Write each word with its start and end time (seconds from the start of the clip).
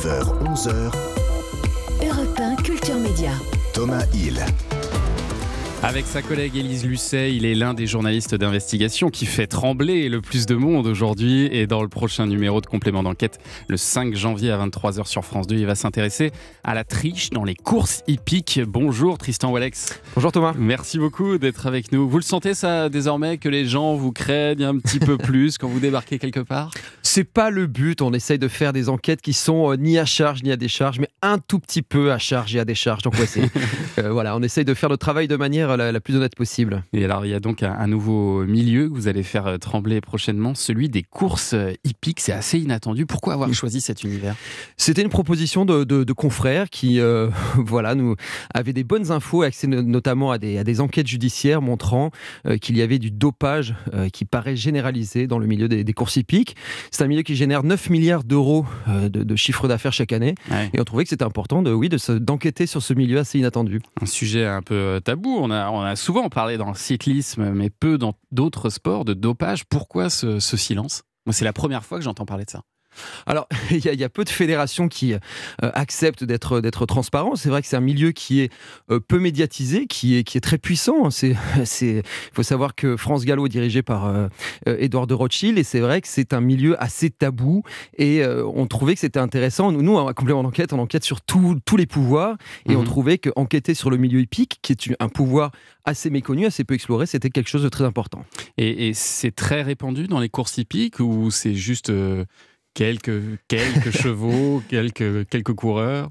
9h, 0.00 0.32
11h. 0.40 0.92
Europe 2.02 2.38
1 2.38 2.56
Culture 2.62 2.94
Média. 2.94 3.32
Thomas 3.74 4.06
Hill. 4.14 4.69
Avec 5.82 6.04
sa 6.04 6.20
collègue 6.20 6.56
Élise 6.56 6.84
Lucet, 6.84 7.34
il 7.34 7.46
est 7.46 7.54
l'un 7.54 7.72
des 7.72 7.86
journalistes 7.86 8.34
d'investigation 8.34 9.08
qui 9.08 9.24
fait 9.24 9.46
trembler 9.46 10.10
le 10.10 10.20
plus 10.20 10.44
de 10.44 10.54
monde 10.54 10.86
aujourd'hui. 10.86 11.48
Et 11.50 11.66
dans 11.66 11.82
le 11.82 11.88
prochain 11.88 12.26
numéro 12.26 12.60
de 12.60 12.66
complément 12.66 13.02
d'enquête, 13.02 13.38
le 13.66 13.78
5 13.78 14.14
janvier 14.14 14.50
à 14.50 14.58
23h 14.58 15.06
sur 15.06 15.24
France 15.24 15.46
2, 15.46 15.56
il 15.56 15.64
va 15.64 15.74
s'intéresser 15.74 16.32
à 16.64 16.74
la 16.74 16.84
triche 16.84 17.30
dans 17.30 17.44
les 17.44 17.54
courses 17.54 18.02
hippiques. 18.06 18.60
Bonjour 18.66 19.16
Tristan 19.16 19.50
Walex. 19.52 19.98
Bonjour 20.14 20.32
Thomas. 20.32 20.52
Merci 20.58 20.98
beaucoup 20.98 21.38
d'être 21.38 21.66
avec 21.66 21.92
nous. 21.92 22.06
Vous 22.06 22.18
le 22.18 22.24
sentez 22.24 22.52
ça 22.52 22.90
désormais 22.90 23.38
que 23.38 23.48
les 23.48 23.64
gens 23.64 23.94
vous 23.94 24.12
craignent 24.12 24.64
un 24.64 24.78
petit 24.78 24.98
peu 24.98 25.16
plus 25.16 25.56
quand 25.56 25.68
vous 25.68 25.80
débarquez 25.80 26.18
quelque 26.18 26.40
part? 26.40 26.72
C'est 27.02 27.24
pas 27.24 27.48
le 27.48 27.66
but. 27.66 28.02
On 28.02 28.12
essaye 28.12 28.38
de 28.38 28.48
faire 28.48 28.74
des 28.74 28.90
enquêtes 28.90 29.22
qui 29.22 29.32
sont 29.32 29.72
euh, 29.72 29.76
ni 29.76 29.98
à 29.98 30.04
charge 30.04 30.42
ni 30.42 30.52
à 30.52 30.56
décharge, 30.56 30.98
mais 31.00 31.08
un 31.22 31.38
tout 31.38 31.58
petit 31.58 31.82
peu 31.82 32.12
à 32.12 32.18
charge 32.18 32.54
et 32.54 32.60
à 32.60 32.66
décharge. 32.66 33.02
Donc 33.02 33.14
ouais, 33.14 33.26
euh, 33.98 34.12
voilà, 34.12 34.36
on 34.36 34.42
essaye 34.42 34.66
de 34.66 34.74
faire 34.74 34.90
le 34.90 34.98
travail 34.98 35.26
de 35.26 35.36
manière 35.36 35.69
la, 35.76 35.92
la 35.92 36.00
plus 36.00 36.16
honnête 36.16 36.34
possible. 36.36 36.82
Et 36.92 37.04
alors, 37.04 37.24
il 37.26 37.30
y 37.30 37.34
a 37.34 37.40
donc 37.40 37.62
un, 37.62 37.72
un 37.72 37.86
nouveau 37.86 38.44
milieu 38.44 38.88
que 38.88 38.94
vous 38.94 39.08
allez 39.08 39.22
faire 39.22 39.46
euh, 39.46 39.58
trembler 39.58 40.00
prochainement, 40.00 40.54
celui 40.54 40.88
des 40.88 41.02
courses 41.02 41.54
euh, 41.54 41.72
hippiques. 41.84 42.20
C'est 42.20 42.32
assez 42.32 42.58
inattendu. 42.58 43.06
Pourquoi 43.06 43.34
avoir 43.34 43.52
choisi 43.54 43.80
cet 43.80 44.02
univers? 44.04 44.34
C'était 44.76 45.02
une 45.02 45.08
proposition 45.08 45.64
de, 45.64 45.84
de- 45.84 46.04
de 46.04 46.12
confrères 46.12 46.70
qui, 46.70 47.00
euh, 47.00 47.28
voilà, 47.56 47.94
nous 47.94 48.16
avaient 48.54 48.72
des 48.72 48.84
bonnes 48.84 49.10
infos, 49.10 49.42
accès 49.42 49.66
no- 49.66 49.82
notamment 49.82 50.30
à 50.30 50.38
des, 50.38 50.58
à 50.58 50.64
des 50.64 50.80
enquêtes 50.80 51.06
judiciaires 51.06 51.62
montrant 51.62 52.10
euh, 52.46 52.56
qu'il 52.56 52.76
y 52.76 52.82
avait 52.82 52.98
du 52.98 53.10
dopage 53.10 53.74
euh, 53.94 54.08
qui 54.08 54.24
paraît 54.24 54.56
généralisé 54.56 55.26
dans 55.26 55.38
le 55.38 55.46
milieu 55.46 55.68
des, 55.68 55.84
des 55.84 55.92
courses 55.92 56.16
hippiques. 56.16 56.56
C'est 56.90 57.02
un 57.04 57.06
milieu 57.08 57.22
qui 57.22 57.34
génère 57.36 57.62
9 57.62 57.90
milliards 57.90 58.24
d'euros 58.24 58.66
de, 58.88 59.08
de 59.08 59.36
chiffre 59.36 59.68
d'affaires 59.68 59.92
chaque 59.92 60.12
année. 60.12 60.34
Ouais. 60.50 60.70
Et 60.74 60.80
on 60.80 60.84
trouvait 60.84 61.04
que 61.04 61.10
c'était 61.10 61.24
important 61.24 61.62
de, 61.62 61.72
oui, 61.72 61.88
de 61.88 61.98
d'enquêter 62.18 62.66
sur 62.66 62.82
ce 62.82 62.94
milieu 62.94 63.18
assez 63.18 63.38
inattendu. 63.38 63.80
Un 64.00 64.06
sujet 64.06 64.46
un 64.46 64.62
peu 64.62 65.00
tabou. 65.04 65.36
On 65.40 65.50
a, 65.50 65.59
on 65.68 65.82
a 65.82 65.96
souvent 65.96 66.28
parlé 66.28 66.56
dans 66.56 66.68
le 66.68 66.74
cyclisme, 66.74 67.50
mais 67.50 67.70
peu 67.70 67.98
dans 67.98 68.14
d'autres 68.30 68.70
sports 68.70 69.04
de 69.04 69.14
dopage. 69.14 69.64
Pourquoi 69.66 70.10
ce, 70.10 70.40
ce 70.40 70.56
silence? 70.56 71.02
Moi, 71.26 71.32
c'est 71.32 71.44
la 71.44 71.52
première 71.52 71.84
fois 71.84 71.98
que 71.98 72.04
j'entends 72.04 72.26
parler 72.26 72.44
de 72.44 72.50
ça. 72.50 72.62
Alors, 73.26 73.48
il 73.70 73.84
y, 73.84 73.88
a- 73.88 73.92
il 73.92 74.00
y 74.00 74.04
a 74.04 74.08
peu 74.08 74.24
de 74.24 74.28
fédérations 74.30 74.88
qui 74.88 75.14
euh, 75.14 75.18
acceptent 75.60 76.24
d'être 76.24 76.60
d'être 76.60 76.86
transparents. 76.86 77.36
C'est 77.36 77.48
vrai 77.48 77.62
que 77.62 77.68
c'est 77.68 77.76
un 77.76 77.80
milieu 77.80 78.12
qui 78.12 78.40
est 78.40 78.52
euh, 78.90 79.00
peu 79.00 79.18
médiatisé, 79.18 79.86
qui 79.86 80.16
est 80.16 80.24
qui 80.24 80.38
est 80.38 80.40
très 80.40 80.58
puissant. 80.58 81.10
C'est 81.10 81.34
c'est 81.64 81.98
il 81.98 82.34
faut 82.34 82.42
savoir 82.42 82.74
que 82.74 82.96
France 82.96 83.24
Gallo 83.24 83.46
est 83.46 83.50
dirigé 83.50 83.82
par 83.82 84.06
euh, 84.06 84.28
Édouard 84.66 85.06
de 85.06 85.14
Rothschild 85.14 85.58
et 85.58 85.64
c'est 85.64 85.80
vrai 85.80 86.00
que 86.00 86.08
c'est 86.08 86.32
un 86.32 86.40
milieu 86.40 86.80
assez 86.82 87.10
tabou 87.10 87.62
et 87.98 88.22
euh, 88.22 88.44
on 88.54 88.66
trouvait 88.66 88.94
que 88.94 89.00
c'était 89.00 89.20
intéressant. 89.20 89.72
Nous, 89.72 89.96
en 89.96 90.12
complément 90.12 90.42
d'enquête, 90.42 90.72
on 90.72 90.78
enquête 90.78 91.04
sur 91.04 91.20
tout- 91.20 91.58
tous 91.64 91.76
les 91.76 91.86
pouvoirs 91.86 92.36
et 92.68 92.76
on 92.76 92.80
Mhm. 92.80 92.84
trouvait 92.86 93.18
que 93.18 93.30
enquêter 93.36 93.74
sur 93.74 93.90
le 93.90 93.96
milieu 93.96 94.20
hippique, 94.20 94.58
qui 94.62 94.72
est 94.72 94.96
un 95.00 95.08
pouvoir 95.08 95.52
assez 95.84 96.10
méconnu, 96.10 96.46
assez 96.46 96.64
peu 96.64 96.74
exploré, 96.74 97.06
c'était 97.06 97.30
quelque 97.30 97.48
chose 97.48 97.62
de 97.62 97.68
très 97.68 97.84
important. 97.84 98.24
Et, 98.58 98.88
et 98.88 98.94
c'est 98.94 99.30
très 99.34 99.62
répandu 99.62 100.06
dans 100.06 100.20
les 100.20 100.28
courses 100.28 100.58
hippiques 100.58 101.00
ou 101.00 101.30
c'est 101.30 101.54
juste 101.54 101.90
quelques, 102.74 103.38
quelques 103.48 103.90
chevaux, 104.02 104.62
quelques, 104.68 105.28
quelques 105.28 105.54
coureurs 105.54 106.10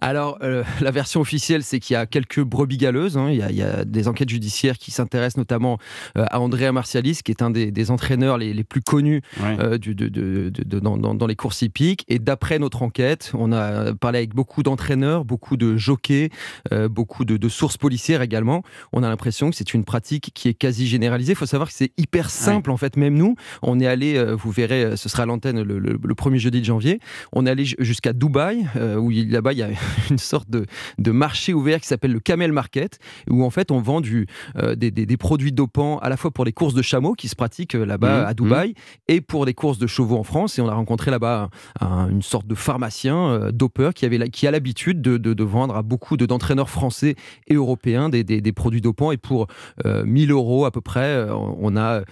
Alors, 0.00 0.38
euh, 0.42 0.64
la 0.80 0.90
version 0.90 1.20
officielle, 1.20 1.62
c'est 1.62 1.80
qu'il 1.80 1.94
y 1.94 1.96
a 1.96 2.06
quelques 2.06 2.40
brebis 2.40 2.76
galeuses. 2.76 3.16
hein. 3.16 3.28
Il, 3.30 3.36
y 3.36 3.42
a, 3.42 3.50
il 3.50 3.56
y 3.56 3.62
a 3.62 3.84
des 3.84 4.08
enquêtes 4.08 4.28
judiciaires 4.28 4.78
qui 4.78 4.90
s'intéressent 4.90 5.38
notamment 5.38 5.78
euh, 6.18 6.24
à 6.30 6.40
Andrea 6.40 6.72
Marcialis, 6.72 7.20
qui 7.24 7.30
est 7.32 7.42
un 7.42 7.50
des, 7.50 7.70
des 7.70 7.90
entraîneurs 7.90 8.38
les, 8.38 8.52
les 8.52 8.64
plus 8.64 8.82
connus 8.82 9.22
Ouais. 9.42 9.56
euh, 9.60 9.78
du- 9.78 9.94
de- 9.94 10.08
de- 10.08 10.50
de- 10.50 10.80
dans, 10.80 10.96
dans- 10.98 11.26
les 11.26 11.36
courses 11.36 11.62
hippiques. 11.62 12.04
Et 12.08 12.18
d'après 12.18 12.58
notre 12.58 12.82
enquête, 12.82 13.30
on 13.34 13.50
a 13.52 13.94
parlé 13.94 14.18
avec 14.18 14.34
beaucoup 14.34 14.62
d'entraîneurs, 14.62 15.24
beaucoup 15.24 15.56
de 15.56 15.76
jockeys, 15.76 16.28
euh, 16.72 16.88
beaucoup 16.88 17.24
de, 17.24 17.36
de 17.36 17.48
sources 17.48 17.76
policières 17.78 18.20
également. 18.22 18.62
On 18.92 19.02
a 19.02 19.08
l'impression 19.08 19.48
que 19.50 19.56
c'est 19.56 19.72
une 19.74 19.84
pratique 19.84 20.32
qui 20.34 20.48
est 20.48 20.54
quasi 20.54 20.86
généralisée. 20.86 21.32
Il 21.32 21.36
faut 21.36 21.46
savoir 21.46 21.68
que 21.68 21.74
c'est 21.74 21.92
hyper 21.96 22.28
simple, 22.30 22.70
en 22.70 22.76
fait. 22.76 22.96
Même 22.96 23.14
nous, 23.14 23.36
on 23.62 23.80
est 23.80 23.86
allé, 23.86 24.16
euh, 24.16 24.34
vous 24.34 24.50
verrez, 24.50 24.84
euh, 24.84 24.96
ce 24.96 25.08
sera 25.08 25.22
à 25.22 25.26
l'antenne 25.26 25.62
le, 25.62 25.78
le- 25.78 25.98
le 26.02 26.14
premier 26.14 26.38
jeudi 26.38 26.60
de 26.60 26.64
janvier. 26.66 27.00
On 27.32 27.46
est 27.46 27.50
allé 27.50 27.64
ju- 27.64 27.76
jusqu'à 27.78 28.12
Dubaï, 28.12 28.66
euh, 28.76 28.96
où 28.96 29.10
il- 29.10 29.30
là-bas, 29.44 29.52
il 29.52 29.58
y 29.58 29.62
a 29.62 29.68
une 30.10 30.18
sorte 30.18 30.48
de, 30.50 30.66
de 30.98 31.10
marché 31.10 31.52
ouvert 31.54 31.80
qui 31.80 31.86
s'appelle 31.86 32.12
le 32.12 32.20
Camel 32.20 32.52
Market, 32.52 32.98
où 33.30 33.44
en 33.44 33.50
fait, 33.50 33.70
on 33.70 33.80
vend 33.80 34.00
du, 34.00 34.26
euh, 34.56 34.74
des, 34.74 34.90
des- 34.90 35.06
des 35.06 35.16
produits 35.16 35.52
dopants 35.52 35.98
à 35.98 36.08
la 36.08 36.16
fois 36.16 36.30
pour 36.30 36.44
les 36.44 36.52
courses 36.52 36.74
de 36.74 36.82
chameaux 36.82 37.12
qui 37.14 37.28
se 37.28 37.36
pratiquent 37.36 37.74
euh, 37.74 37.84
là-bas 37.84 38.20
Mhm, 38.20 38.26
à 38.26 38.34
Dubaï 38.34 38.74
et 39.08 39.20
pour 39.20 39.44
des 39.46 39.54
courses 39.54 39.78
de 39.78 39.86
chevaux 39.86 40.16
en 40.16 40.22
France. 40.24 40.58
Et 40.58 40.62
on 40.62 40.68
a 40.68 40.74
rencontré 40.74 41.10
là-bas 41.10 41.50
un- 41.80 42.08
une 42.08 42.22
sorte 42.22 42.46
de 42.46 42.54
pharmacien 42.54 43.16
euh, 43.28 43.52
dopeur 43.52 43.92
qui, 43.94 44.04
avait, 44.06 44.18
la- 44.18 44.28
qui 44.28 44.46
a 44.46 44.50
l'habitude 44.50 45.00
de, 45.02 45.16
de- 45.18 45.34
de 45.34 45.44
vendre 45.44 45.76
à 45.76 45.82
beaucoup 45.82 46.16
de- 46.16 46.26
d'entraîneurs 46.26 46.70
français 46.70 47.14
et 47.48 47.54
européens 47.54 48.08
des, 48.08 48.24
produits 48.52 48.80
dopants. 48.80 49.12
Et 49.12 49.16
pour 49.16 49.46
euh, 49.84 50.04
1000 50.04 50.30
euros 50.30 50.64
à 50.64 50.70
peu 50.70 50.80
près, 50.80 51.26
on 51.30 51.76
a 51.76 52.02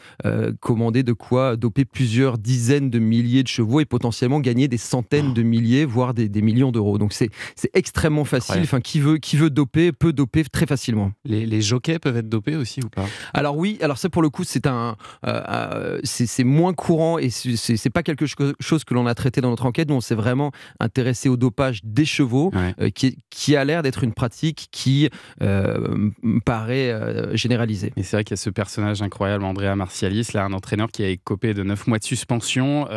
commandé 0.60 1.02
de 1.02 1.12
quoi 1.12 1.56
doper 1.56 1.84
plusieurs 1.84 2.38
dizaines 2.38 2.90
de 2.90 2.98
milliers 2.98 3.42
de 3.42 3.48
chevaux 3.48 3.80
et 3.80 3.84
potentiellement 3.84 4.40
gagner 4.40 4.68
des 4.68 4.76
centaines 4.76 5.32
de 5.34 5.42
milliers, 5.42 5.84
voire 5.84 6.14
des, 6.14 6.28
des 6.28 6.42
millions 6.42 6.72
d'euros. 6.72 6.98
Donc 6.98 7.12
c'est 7.56 7.70
extrêmement 7.74 8.24
facile. 8.24 8.60
Enfin, 8.62 8.80
qui 8.80 9.00
veut, 9.00 9.18
qui 9.18 9.36
veut 9.36 9.50
doper 9.50 9.92
peut 9.92 10.12
doper 10.12 10.44
très 10.44 10.66
facilement. 10.66 11.12
Les, 11.24 11.46
les 11.46 11.60
jockeys 11.62 11.98
peuvent 11.98 12.16
être 12.16 12.28
dopés 12.28 12.56
aussi 12.56 12.80
ou 12.84 12.88
pas? 12.88 13.04
Alors 13.34 13.56
oui, 13.56 13.78
alors 13.82 13.98
ça 13.98 14.08
pour 14.08 14.22
le 14.22 14.30
coup 14.30 14.44
c'est 14.44 14.66
un, 14.66 14.96
euh, 15.26 15.42
euh, 15.48 16.00
c'est 16.04 16.44
moins 16.44 16.72
courant 16.74 17.18
et 17.18 17.30
c'est- 17.30 17.90
pas 17.90 18.02
quelque 18.02 18.26
cho- 18.26 18.54
chose 18.60 18.84
que 18.84 18.94
l'on 18.94 19.06
a 19.06 19.14
traité 19.14 19.40
dans 19.40 19.50
notre 19.50 19.66
enquête. 19.66 19.88
Nous 19.88 19.94
on 19.96 20.00
s'est 20.00 20.14
vraiment 20.14 20.50
intéressé 20.80 21.28
au 21.28 21.36
dopage 21.36 21.80
des 21.84 22.04
chevaux, 22.04 22.50
Ouais. 22.54 22.74
euh, 22.80 22.90
qui, 22.90 23.18
qui 23.30 23.54
a 23.56 23.64
l'air 23.64 23.82
d'être 23.82 24.02
une 24.04 24.12
pratique 24.14 24.68
qui 24.70 25.10
euh, 25.42 26.10
paraît 26.44 26.92
généralisée. 27.36 27.92
Et 27.96 28.02
c'est 28.02 28.16
vrai 28.16 28.24
qu'il 28.24 28.32
y 28.32 28.38
a 28.38 28.42
ce 28.42 28.50
personnage 28.50 29.02
incroyable, 29.02 29.44
Andrea 29.44 29.74
Marcialis, 29.76 30.28
là, 30.34 30.44
un 30.44 30.52
entraîneur 30.52 30.90
qui 30.90 31.02
a 31.04 31.08
écopé 31.08 31.52
de 31.54 31.62
9 31.62 31.86
mois 31.86 31.98
de 31.98 32.04
suspension, 32.04 32.88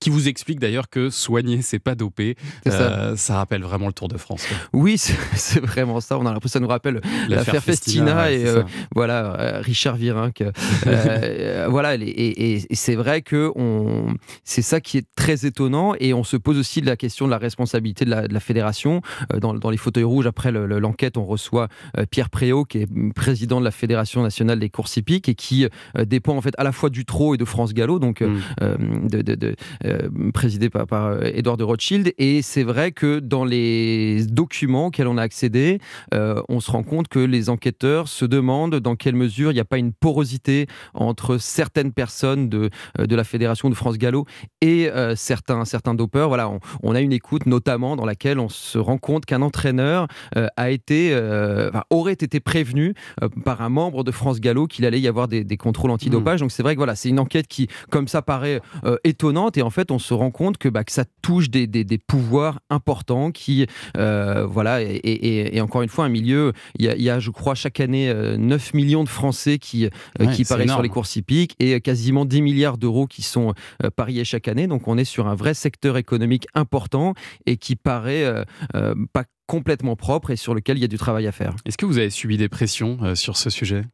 qui 0.00 0.10
vous 0.10 0.28
explique 0.28 0.60
d'ailleurs 0.60 0.88
que 0.88 1.10
soigner, 1.10 1.62
c'est 1.62 1.78
pas 1.78 1.94
doper. 1.94 2.36
Ça 2.66 3.36
rappelle 3.36 3.62
vraiment 3.62 3.73
le 3.86 3.92
Tour 3.92 4.08
de 4.08 4.16
France. 4.18 4.46
quoi. 4.46 4.56
Oui, 4.72 4.96
c'est 4.98 5.60
vraiment 5.60 6.00
ça. 6.00 6.18
On 6.18 6.26
a 6.26 6.32
l'impression 6.32 6.44
que 6.44 6.52
ça 6.52 6.60
nous 6.60 6.68
rappelle 6.68 7.00
l'affaire 7.28 7.62
Festina, 7.62 8.16
ouais, 8.24 8.40
et 8.40 8.46
euh, 8.46 8.62
voilà 8.94 9.34
euh, 9.40 9.60
Richard 9.60 9.96
Virenque. 9.96 10.42
Euh, 10.86 11.66
voilà, 11.70 11.94
et, 11.94 11.98
et- 12.00 12.62
et 12.70 12.74
c'est 12.74 12.94
vrai 12.94 13.22
que 13.22 13.50
on, 13.56 14.14
c'est 14.44 14.62
ça 14.62 14.80
qui 14.80 14.98
est 14.98 15.06
très 15.16 15.46
étonnant 15.46 15.94
et 15.98 16.12
on 16.14 16.24
se 16.24 16.36
pose 16.36 16.58
aussi 16.58 16.80
la 16.80 16.96
question 16.96 17.26
de 17.26 17.30
la 17.30 17.38
responsabilité 17.38 18.04
de 18.04 18.10
la, 18.10 18.28
de 18.28 18.34
la 18.34 18.40
fédération. 18.40 19.00
Dans, 19.40 19.54
dans 19.54 19.70
les 19.70 19.76
fauteuils 19.76 20.04
rouges, 20.04 20.26
après 20.26 20.52
le- 20.52 20.66
le- 20.66 20.78
l'enquête, 20.78 21.16
on 21.16 21.24
reçoit 21.24 21.68
Pierre 22.10 22.30
Préau, 22.30 22.64
qui 22.64 22.78
est 22.78 22.88
président 23.14 23.60
de 23.60 23.64
la 23.64 23.70
fédération 23.70 24.22
nationale 24.22 24.58
des 24.58 24.68
courses 24.70 24.96
hippiques 24.96 25.28
et 25.28 25.34
qui 25.34 25.66
dépend 26.06 26.36
en 26.36 26.40
fait 26.40 26.54
à 26.58 26.64
la 26.64 26.72
fois 26.72 26.90
du 26.90 27.04
Trot 27.04 27.34
et 27.34 27.38
de 27.38 27.44
France 27.44 27.72
Gallo, 27.74 27.98
donc 27.98 28.20
Mm. 28.20 28.40
euh, 28.62 28.76
de, 29.08 29.22
de- 29.22 29.34
de- 29.34 29.56
présidé 30.32 30.70
par, 30.70 30.86
par 30.86 31.24
Édouard 31.24 31.56
de 31.56 31.64
Rothschild. 31.64 32.12
Et 32.18 32.42
c'est 32.42 32.62
vrai 32.62 32.92
que 32.92 33.18
dans 33.18 33.44
les 33.44 33.63
documents 34.28 34.86
auxquels 34.86 35.06
on 35.08 35.16
a 35.18 35.22
accédé, 35.22 35.78
euh, 36.12 36.42
on 36.48 36.60
se 36.60 36.70
rend 36.70 36.82
compte 36.82 37.08
que 37.08 37.18
les 37.18 37.48
enquêteurs 37.48 38.08
se 38.08 38.24
demandent 38.24 38.76
dans 38.76 38.96
quelle 38.96 39.14
mesure 39.16 39.50
il 39.50 39.54
n'y 39.54 39.60
a 39.60 39.64
pas 39.64 39.78
une 39.78 39.92
porosité 39.92 40.66
entre 40.94 41.38
certaines 41.38 41.92
personnes 41.92 42.48
de, 42.48 42.70
euh, 42.98 43.06
de 43.06 43.16
la 43.16 43.24
fédération 43.24 43.70
de 43.70 43.74
France 43.74 43.98
Gallo 43.98 44.26
et 44.60 44.88
euh, 44.88 45.14
certains, 45.16 45.64
certains 45.64 45.94
dopeurs. 45.94 46.28
Voilà, 46.28 46.48
on, 46.48 46.60
on 46.82 46.94
a 46.94 47.00
une 47.00 47.12
écoute 47.12 47.46
notamment 47.46 47.96
dans 47.96 48.06
laquelle 48.06 48.38
on 48.38 48.48
se 48.48 48.78
rend 48.78 48.98
compte 48.98 49.24
qu'un 49.26 49.42
entraîneur 49.42 50.06
euh, 50.36 50.46
a 50.56 50.70
été, 50.70 51.14
enfin, 51.68 51.84
aurait 51.90 52.12
été 52.12 52.40
prévenu 52.40 52.94
par 53.44 53.62
un 53.62 53.68
membre 53.68 54.04
de 54.04 54.10
France 54.10 54.40
Gallo 54.40 54.66
qu'il 54.66 54.84
allait 54.84 55.00
y 55.00 55.08
avoir 55.08 55.28
des, 55.28 55.44
des 55.44 55.56
contrôles 55.56 55.90
antidopage. 55.90 56.40
Donc 56.40 56.50
c'est 56.52 56.62
vrai 56.62 56.74
que 56.74 56.78
voilà, 56.78 56.94
c'est 56.94 57.08
une 57.08 57.18
enquête 57.20 57.46
qui, 57.46 57.68
comme 57.90 58.08
ça, 58.08 58.22
paraît 58.22 58.60
étonnante 59.04 59.56
et 59.56 59.62
en 59.62 59.70
fait, 59.70 59.90
on 59.90 59.98
se 59.98 60.14
rend 60.14 60.30
compte 60.30 60.58
que, 60.58 60.68
bah, 60.68 60.84
que 60.84 60.92
ça 60.92 61.04
touche 61.22 61.50
des, 61.50 61.66
des- 61.66 61.84
des 61.84 61.98
pouvoirs 61.98 62.60
importants 62.70 63.30
qui, 63.30 63.53
euh, 63.96 64.44
voilà, 64.46 64.82
et, 64.82 64.86
et- 64.96 65.56
et 65.56 65.60
encore 65.60 65.82
une 65.82 65.88
fois, 65.88 66.04
un 66.04 66.08
milieu, 66.08 66.52
il 66.78 66.84
y 66.84 66.88
a, 66.88 66.96
il 66.96 67.02
y 67.02 67.10
a, 67.10 67.18
je 67.20 67.30
crois, 67.30 67.54
chaque 67.54 67.80
année 67.80 68.08
euh, 68.08 68.36
9 68.36 68.74
millions 68.74 69.04
de 69.04 69.08
Français 69.08 69.58
qui, 69.58 69.86
euh, 69.86 69.90
Ouais, 70.20 70.32
qui 70.34 70.44
parient 70.44 70.66
sur 70.74 70.82
les 70.82 70.88
courses 70.88 71.16
hippiques 71.16 71.54
et 71.60 71.80
quasiment 71.80 72.24
10 72.24 72.42
milliards 72.42 72.78
d'euros 72.78 73.06
qui 73.06 73.22
sont 73.22 73.54
euh, 73.82 73.90
pariés 73.94 74.24
chaque 74.24 74.48
année. 74.48 74.66
Donc 74.66 74.88
on 74.88 74.96
est 74.98 75.04
sur 75.04 75.26
un 75.28 75.34
vrai 75.34 75.54
secteur 75.54 75.96
économique 75.96 76.46
important 76.54 77.14
et 77.46 77.56
qui 77.56 77.76
paraît 77.76 78.24
euh, 78.24 78.44
euh, 78.74 78.94
pas 79.12 79.24
complètement 79.46 79.94
propre 79.96 80.30
et 80.30 80.36
sur 80.36 80.54
lequel 80.54 80.78
il 80.78 80.80
y 80.80 80.84
a 80.84 80.88
du 80.88 80.96
travail 80.98 81.26
à 81.26 81.32
faire. 81.32 81.54
Est-ce 81.66 81.76
que 81.76 81.84
vous 81.86 81.98
avez 81.98 82.10
subi 82.10 82.36
des 82.38 82.48
pressions 82.48 82.98
euh, 83.02 83.14
sur 83.14 83.36
ce 83.36 83.50
sujet? 83.50 83.84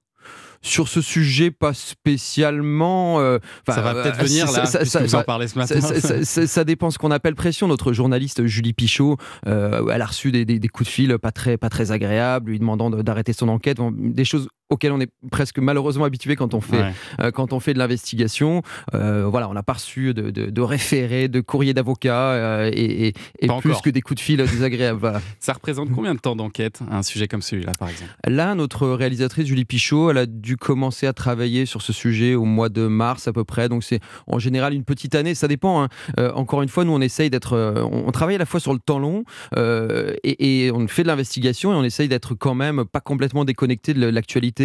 Sur 0.62 0.88
ce 0.88 1.00
sujet, 1.00 1.50
pas 1.50 1.72
spécialement. 1.72 3.20
euh, 3.20 3.38
Ça 3.66 3.80
va 3.80 3.94
euh, 3.94 4.02
peut-être 4.02 4.18
venir 4.22 4.48
ça- 4.48 4.60
là, 4.60 4.66
ça- 4.66 4.78
puisque 4.80 4.92
ça- 4.92 5.00
vous 5.00 5.14
en 5.14 5.18
ça- 5.18 5.24
parlez 5.24 5.48
ce 5.48 5.54
ça, 5.54 5.60
matin. 5.60 5.80
ça- 5.80 6.00
ça- 6.00 6.24
ça- 6.24 6.46
ça 6.46 6.64
dépend 6.64 6.90
ce 6.90 6.98
qu'on 6.98 7.10
appelle 7.10 7.34
pression. 7.34 7.66
Notre 7.68 7.92
journaliste 7.92 8.44
Julie 8.46 8.72
Pichot, 8.74 9.16
euh, 9.46 9.88
elle 9.92 10.02
a 10.02 10.06
reçu 10.06 10.32
des, 10.32 10.44
des- 10.44 10.58
des 10.58 10.68
coups 10.68 10.88
de 10.88 10.92
fil 10.92 11.18
pas 11.18 11.32
très, 11.32 11.56
pas 11.56 11.70
très 11.70 11.92
agréables, 11.92 12.50
lui 12.50 12.58
demandant 12.58 12.90
de- 12.90 13.02
d'arrêter 13.02 13.32
son 13.32 13.48
enquête. 13.48 13.78
Des 13.96 14.24
choses 14.24 14.48
auquel 14.70 14.92
on 14.92 15.00
est 15.00 15.10
presque 15.30 15.58
malheureusement 15.58 16.04
habitué 16.04 16.36
quand 16.36 16.54
on 16.54 16.60
fait, 16.60 16.92
quand 17.34 17.52
on 17.52 17.60
fait 17.60 17.74
de 17.74 17.78
l'investigation. 17.78 18.62
voilà, 18.92 19.48
on 19.48 19.54
n'a 19.54 19.62
pas 19.62 19.74
reçu 19.74 20.14
de, 20.14 20.30
de, 20.30 20.46
de 20.46 20.60
référés, 20.60 21.28
de 21.28 21.40
courriers 21.40 21.74
d'avocats 21.74 22.68
et, 22.68 23.12
plus 23.60 23.80
que 23.80 23.90
des 23.90 24.00
coups 24.00 24.20
de 24.20 24.24
fil 24.24 24.36
désagréables. 24.38 25.20
Ça 25.40 25.52
représente 25.52 25.90
combien 25.92 26.14
de 26.14 26.20
temps 26.20 26.36
d'enquête, 26.36 26.80
un 26.90 27.02
sujet 27.02 27.28
comme 27.28 27.42
celui-là, 27.42 27.74
par 27.74 27.88
exemple? 27.88 28.10
Là, 28.26 28.54
notre 28.54 28.88
réalisatrice 28.88 29.46
Julie 29.46 29.64
Pichot, 29.64 30.10
elle 30.10 30.18
a 30.18 30.26
dû 30.26 30.56
commencer 30.56 31.06
à 31.06 31.12
travailler 31.12 31.66
sur 31.66 31.82
ce 31.82 31.92
sujet 31.92 32.34
au 32.34 32.44
mois 32.44 32.68
de 32.68 32.86
mars 32.86 33.28
à 33.28 33.32
peu 33.32 33.44
près. 33.44 33.68
Donc 33.68 33.84
c'est 33.84 34.00
en 34.26 34.38
général 34.38 34.74
une 34.74 34.84
petite 34.84 35.14
année. 35.14 35.34
Ça 35.34 35.48
dépend. 35.48 35.82
Hein. 35.82 35.88
encore 36.34 36.62
une 36.62 36.68
fois, 36.68 36.84
nous 36.84 36.92
on 36.92 37.00
essaye 37.00 37.30
d'être, 37.30 37.56
on 37.90 38.10
travaille 38.12 38.36
à 38.36 38.38
la 38.38 38.46
fois 38.46 38.60
sur 38.60 38.72
le 38.72 38.78
temps 38.78 38.98
long 38.98 39.24
et, 39.56 40.64
et, 40.64 40.70
on 40.70 40.86
fait 40.88 41.02
de 41.02 41.08
l'investigation 41.08 41.72
et 41.72 41.76
on 41.76 41.84
essaye 41.84 42.08
d'être 42.08 42.34
quand 42.34 42.54
même 42.54 42.84
pas 42.84 43.00
complètement 43.00 43.44
déconnecté 43.44 43.94
de 43.94 44.06
l'actualité. 44.06 44.59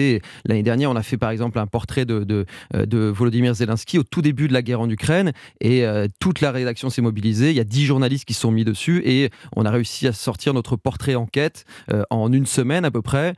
L'année 0.45 0.63
dernière, 0.63 0.91
on 0.91 0.95
a 0.95 1.03
fait 1.03 1.17
par 1.17 1.29
exemple 1.29 1.59
un 1.59 1.67
portrait 1.67 2.05
de, 2.05 2.23
de, 2.23 2.45
de, 2.73 2.97
Volodymyr 3.07 3.53
Zelensky 3.53 3.99
au 3.99 4.03
tout 4.03 4.21
début 4.21 4.47
de 4.47 4.53
la 4.53 4.61
guerre 4.61 4.81
en 4.81 4.89
Ukraine 4.89 5.31
et 5.61 5.85
toute 6.19 6.41
la 6.41 6.51
rédaction 6.51 6.89
s'est 6.89 7.01
mobilisée. 7.01 7.51
Il 7.51 7.55
y 7.55 7.59
a 7.59 7.63
dix 7.63 7.85
journalistes 7.85 8.25
qui 8.25 8.33
sont 8.33 8.51
mis 8.51 8.63
dessus 8.63 9.01
et 9.05 9.29
on 9.55 9.65
a 9.65 9.71
réussi 9.71 10.07
à 10.07 10.13
sortir 10.13 10.53
notre 10.53 10.75
portrait 10.75 11.15
enquête 11.15 11.65
en 12.09 12.31
une 12.31 12.45
semaine 12.45 12.85
à 12.85 12.91
peu 12.91 13.01
près. 13.01 13.33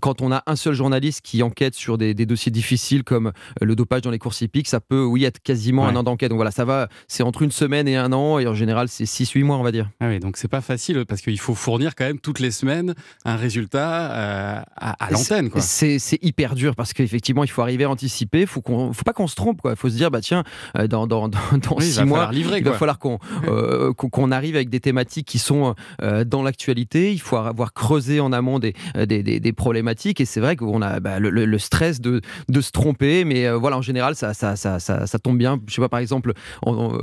quand 0.00 0.20
on 0.20 0.32
a 0.32 0.42
un 0.46 0.56
seul 0.56 0.74
journaliste 0.74 1.22
qui 1.22 1.42
enquête 1.42 1.74
sur 1.74 1.98
des, 1.98 2.14
dossiers 2.14 2.52
difficiles 2.52 3.04
comme 3.04 3.32
le 3.60 3.76
dopage 3.76 4.02
dans 4.02 4.10
les 4.10 4.18
courses 4.18 4.40
hippiques, 4.40 4.68
ça 4.68 4.80
peut, 4.80 5.04
oui, 5.04 5.24
être 5.24 5.40
quasiment 5.42 5.86
un 5.86 5.96
an 5.96 6.02
d'enquête. 6.02 6.30
Donc 6.30 6.38
voilà, 6.38 6.50
ça 6.50 6.64
va, 6.64 6.88
c'est 7.08 7.22
entre 7.22 7.42
une 7.42 7.50
semaine 7.50 7.88
et 7.88 7.96
un 7.96 8.12
an 8.12 8.38
et 8.38 8.46
en 8.46 8.54
général, 8.54 8.88
c'est 8.88 9.04
6-8 9.04 9.44
mois, 9.44 9.56
on 9.56 9.62
va 9.62 9.72
dire. 9.72 9.90
Ah 10.00 10.08
oui, 10.08 10.20
donc 10.20 10.36
c'est 10.36 10.48
pas 10.48 10.60
facile 10.60 11.04
parce 11.06 11.20
qu'il 11.20 11.38
faut 11.38 11.54
fournir 11.54 11.94
quand 11.94 12.04
même 12.04 12.18
toutes 12.18 12.40
les 12.40 12.50
semaines 12.50 12.94
un 13.24 13.36
résultat 13.36 14.12
euh, 14.12 14.60
à, 14.76 15.10
l'antenne. 15.10 15.50
C'est 15.64 16.18
hyper 16.22 16.54
dur 16.54 16.74
parce 16.76 16.92
qu'effectivement, 16.92 17.44
il 17.44 17.50
faut 17.50 17.62
arriver 17.62 17.84
à 17.84 17.90
anticiper. 17.90 18.42
Il 18.42 18.46
faut, 18.46 18.62
faut 18.62 19.04
pas 19.04 19.12
qu'on 19.12 19.26
se 19.26 19.34
trompe. 19.34 19.60
Il 19.64 19.76
faut 19.76 19.88
se 19.88 19.96
dire, 19.96 20.10
bah 20.10 20.20
tiens, 20.20 20.44
euh, 20.78 20.86
dans, 20.86 21.06
dans, 21.06 21.28
dans, 21.28 21.80
six 21.80 22.02
mois, 22.04 22.30
il 22.32 22.64
va 22.64 22.72
falloir 22.72 22.98
euh, 23.46 23.92
qu'on 23.92 24.08
qu'on 24.08 24.30
arrive 24.30 24.54
avec 24.54 24.68
des 24.68 24.80
thématiques 24.80 25.26
qui 25.26 25.38
sont 25.38 25.74
dans 26.26 26.42
l'actualité. 26.42 27.12
Il 27.12 27.20
faut 27.20 27.36
avoir 27.36 27.72
creusé 27.72 28.20
en 28.20 28.32
amont 28.32 28.58
des, 28.58 28.74
des, 28.94 29.22
des, 29.22 29.52
problématiques. 29.52 30.20
Et 30.20 30.24
c'est 30.24 30.40
vrai 30.40 30.56
qu'on 30.56 30.82
a 30.82 31.00
bah, 31.00 31.18
le, 31.18 31.58
stress 31.58 32.00
de, 32.00 32.20
de 32.48 32.60
se 32.60 32.70
tromper. 32.70 33.24
Mais 33.24 33.50
voilà, 33.50 33.78
en 33.78 33.82
général, 33.82 34.14
ça, 34.14 34.34
ça, 34.34 34.56
ça, 34.56 34.78
ça, 34.78 35.18
tombe 35.18 35.38
bien. 35.38 35.58
Je 35.66 35.74
sais 35.74 35.80
pas, 35.80 35.88
par 35.88 36.00
exemple, 36.00 36.32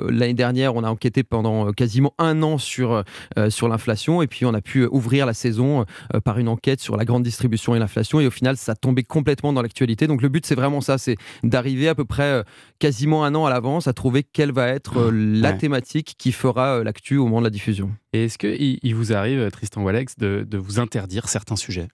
l'année 0.09 0.33
dernière, 0.33 0.75
on 0.75 0.83
a 0.83 0.89
enquêté 0.89 1.23
pendant 1.23 1.71
quasiment 1.71 2.13
un 2.17 2.43
an 2.43 2.57
sur, 2.57 3.03
sur 3.49 3.67
l'inflation. 3.67 4.21
Et 4.21 4.27
puis, 4.27 4.45
on 4.45 4.53
a 4.53 4.61
pu 4.61 4.85
ouvrir 4.85 5.25
la 5.25 5.33
saison 5.33 5.85
par 6.23 6.37
une 6.39 6.47
enquête 6.47 6.79
sur 6.79 6.95
la 6.95 7.05
grande 7.05 7.23
distribution 7.23 7.75
et 7.75 7.79
l'inflation. 7.79 8.19
Et 8.19 8.27
au 8.27 8.31
final, 8.31 8.50
ça 8.57 8.75
tombait 8.75 9.03
complètement 9.03 9.53
dans 9.53 9.61
l'actualité. 9.61 10.07
Donc 10.07 10.21
le 10.21 10.29
but, 10.29 10.45
c'est 10.45 10.55
vraiment 10.55 10.81
ça, 10.81 10.97
c'est 10.97 11.15
d'arriver 11.43 11.87
à 11.87 11.95
peu 11.95 12.05
près 12.05 12.23
euh, 12.23 12.43
quasiment 12.79 13.23
un 13.23 13.35
an 13.35 13.45
à 13.45 13.49
l'avance 13.49 13.87
à 13.87 13.93
trouver 13.93 14.23
quelle 14.23 14.51
va 14.51 14.67
être 14.67 14.97
euh, 14.97 15.11
la 15.11 15.53
thématique 15.53 16.15
qui 16.17 16.31
fera 16.31 16.77
euh, 16.77 16.83
l'actu 16.83 17.17
au 17.17 17.25
moment 17.25 17.39
de 17.39 17.45
la 17.45 17.49
diffusion. 17.49 17.91
Et 18.13 18.25
est-ce 18.25 18.37
qu'il 18.37 18.79
il 18.81 18.95
vous 18.95 19.13
arrive, 19.13 19.49
Tristan 19.51 19.83
Walex, 19.83 20.17
de, 20.17 20.45
de 20.47 20.57
vous 20.57 20.79
interdire 20.79 21.29
certains 21.29 21.55
sujets? 21.55 21.87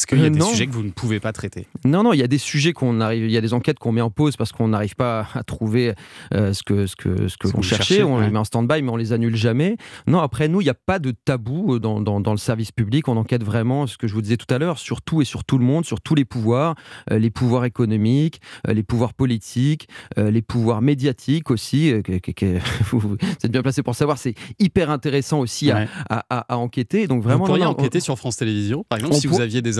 Est-ce 0.00 0.06
qu'il 0.06 0.18
y 0.18 0.22
a 0.22 0.26
euh, 0.26 0.30
des 0.30 0.40
sujets 0.40 0.66
que 0.66 0.72
vous 0.72 0.82
ne 0.82 0.90
pouvez 0.90 1.20
pas 1.20 1.32
traiter 1.32 1.66
Non, 1.84 2.02
non, 2.02 2.14
il 2.14 2.20
y 2.20 2.22
a 2.22 2.26
des 2.26 2.38
sujets 2.38 2.72
qu'on 2.72 3.02
arrive, 3.02 3.24
il 3.24 3.30
y 3.30 3.36
a 3.36 3.40
des 3.42 3.52
enquêtes 3.52 3.78
qu'on 3.78 3.92
met 3.92 4.00
en 4.00 4.10
pause 4.10 4.36
parce 4.36 4.50
qu'on 4.50 4.68
n'arrive 4.68 4.96
pas 4.96 5.28
à 5.34 5.42
trouver 5.44 5.94
euh, 6.32 6.54
ce 6.54 6.62
que 6.62 6.86
ce 6.86 6.96
que 6.96 7.28
ce 7.28 7.36
que 7.36 7.48
l'on 7.48 7.60
cherchait. 7.60 8.02
On 8.02 8.18
les 8.18 8.30
met 8.30 8.38
en 8.38 8.44
stand-by, 8.44 8.80
mais 8.80 8.90
on 8.90 8.96
les 8.96 9.12
annule 9.12 9.36
jamais. 9.36 9.76
Non, 10.06 10.20
après 10.20 10.48
nous, 10.48 10.62
il 10.62 10.64
n'y 10.64 10.70
a 10.70 10.74
pas 10.74 10.98
de 10.98 11.10
tabou 11.10 11.74
euh, 11.74 11.78
dans, 11.78 12.00
dans, 12.00 12.32
le 12.32 12.38
service 12.38 12.72
public. 12.72 13.08
On 13.08 13.16
enquête 13.18 13.44
vraiment, 13.44 13.86
ce 13.86 13.98
que 13.98 14.06
je 14.06 14.14
vous 14.14 14.22
disais 14.22 14.38
tout 14.38 14.52
à 14.52 14.58
l'heure, 14.58 14.78
sur 14.78 15.02
tout 15.02 15.20
et 15.20 15.26
sur 15.26 15.44
tout 15.44 15.58
le 15.58 15.64
monde, 15.66 15.84
sur 15.84 16.00
tous 16.00 16.14
les 16.14 16.24
pouvoirs, 16.24 16.76
les 17.10 17.30
pouvoirs 17.30 17.66
économiques, 17.66 18.40
les 18.66 18.82
pouvoirs 18.82 19.12
politiques, 19.12 19.86
les 20.16 20.42
pouvoirs 20.42 20.80
médiatiques 20.80 21.50
aussi. 21.50 21.92
vous 22.92 23.16
êtes 23.44 23.52
bien 23.52 23.62
placé 23.62 23.82
pour 23.82 23.94
savoir, 23.94 24.16
c'est 24.16 24.34
hyper 24.58 24.88
intéressant 24.88 25.40
aussi 25.40 25.70
à, 25.70 25.86
à, 26.08 26.56
enquêter. 26.56 27.06
Donc 27.06 27.22
vraiment, 27.22 27.40
vous 27.40 27.46
pourriez 27.46 27.66
enquêter 27.66 28.00
sur 28.00 28.16
France 28.16 28.36
Télévisions, 28.36 28.84
par 28.88 28.98
exemple, 28.98 29.16
si 29.16 29.26
vous 29.26 29.40
aviez 29.40 29.60
des 29.60 29.78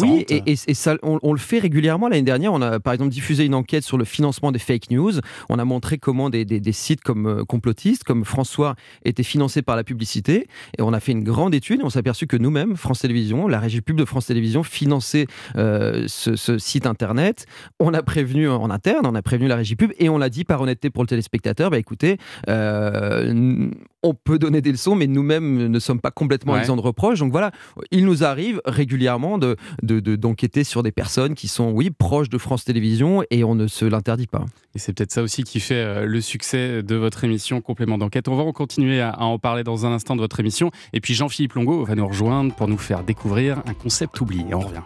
oui, 0.00 0.24
et, 0.28 0.74
ça, 0.74 0.96
on, 1.02 1.32
le 1.32 1.38
fait 1.38 1.58
régulièrement. 1.58 2.08
L'année 2.08 2.22
dernière, 2.22 2.52
on 2.52 2.62
a 2.62 2.80
par 2.80 2.92
exemple 2.92 3.10
diffusé 3.10 3.44
une 3.44 3.54
enquête 3.54 3.84
sur 3.84 3.98
le 3.98 4.04
financement 4.04 4.52
des 4.52 4.58
fake 4.58 4.90
news. 4.90 5.12
On 5.48 5.58
a 5.58 5.64
montré 5.64 5.98
comment 5.98 6.30
des, 6.30 6.72
sites 6.72 7.02
comme 7.02 7.26
euh, 7.26 7.44
complotistes, 7.44 8.04
comme 8.04 8.24
François, 8.24 8.74
étaient 9.04 9.22
financés 9.22 9.62
par 9.62 9.76
la 9.76 9.84
publicité. 9.84 10.46
Et 10.78 10.82
on 10.82 10.92
a 10.92 11.00
fait 11.00 11.12
une 11.12 11.24
grande 11.24 11.54
étude 11.54 11.80
et 11.80 11.84
on 11.84 11.90
s'est 11.90 11.98
aperçu 11.98 12.26
que 12.26 12.36
nous-mêmes, 12.36 12.76
France 12.76 13.00
Télévisions, 13.00 13.48
la 13.48 13.60
régie 13.60 13.80
pub 13.80 13.96
de 13.96 14.04
France 14.04 14.26
Télévisions, 14.26 14.62
finançait 14.62 15.26
euh, 15.56 16.04
ce, 16.08 16.58
site 16.58 16.86
internet. 16.86 17.46
On 17.80 17.94
a 17.94 18.02
prévenu 18.02 18.48
en 18.48 18.70
interne, 18.70 19.06
on 19.06 19.14
a 19.14 19.22
prévenu 19.22 19.48
la 19.48 19.56
régie 19.56 19.76
pub 19.76 19.92
et 19.98 20.08
on 20.08 20.18
l'a 20.18 20.28
dit 20.28 20.44
par 20.44 20.60
honnêteté 20.60 20.90
pour 20.90 21.02
le 21.02 21.08
téléspectateur 21.08 21.70
bah 21.70 21.78
écoutez, 21.78 22.18
euh, 22.48 23.70
on 24.02 24.14
peut 24.14 24.38
donner 24.38 24.60
des 24.60 24.72
leçons, 24.72 24.94
mais 24.94 25.06
nous-mêmes 25.06 25.68
ne 25.68 25.78
sommes 25.78 26.00
pas 26.00 26.10
complètement 26.10 26.56
exempts 26.56 26.76
de 26.76 26.82
reproches. 26.82 27.20
Donc 27.20 27.30
voilà, 27.30 27.50
il 27.90 28.04
nous 28.04 28.24
arrive 28.24 28.60
régulièrement 28.64 28.81
de, 29.38 29.56
d'enquêter 30.16 30.64
sur 30.64 30.82
des 30.82 30.92
personnes 30.92 31.34
qui 31.34 31.48
sont, 31.48 31.70
oui, 31.70 31.90
proches 31.90 32.28
de 32.28 32.38
France 32.38 32.64
Télévisions 32.64 33.22
et 33.30 33.44
on 33.44 33.54
ne 33.54 33.66
se 33.66 33.84
l'interdit 33.84 34.26
pas. 34.26 34.44
Et 34.74 34.78
c'est 34.78 34.92
peut-être 34.92 35.12
ça 35.12 35.22
aussi 35.22 35.44
qui 35.44 35.60
fait 35.60 35.74
euh, 35.74 36.06
le 36.06 36.20
succès 36.20 36.82
de 36.82 36.94
votre 36.94 37.24
émission 37.24 37.60
Complément 37.60 37.98
d'enquête. 37.98 38.28
On 38.28 38.36
va 38.36 38.50
continuer 38.52 39.00
à, 39.00 39.20
en 39.20 39.38
parler 39.38 39.64
dans 39.64 39.86
un 39.86 39.92
instant 39.92 40.16
de 40.16 40.20
votre 40.20 40.40
émission. 40.40 40.70
Et 40.92 41.00
puis 41.00 41.14
Jean-Philippe 41.14 41.54
Longo 41.54 41.84
va 41.84 41.94
nous 41.94 42.06
rejoindre 42.06 42.54
pour 42.54 42.68
nous 42.68 42.78
faire 42.78 43.04
découvrir 43.04 43.62
un 43.66 43.74
concept 43.74 44.20
oublié. 44.20 44.54
On 44.54 44.60
revient. 44.60 44.82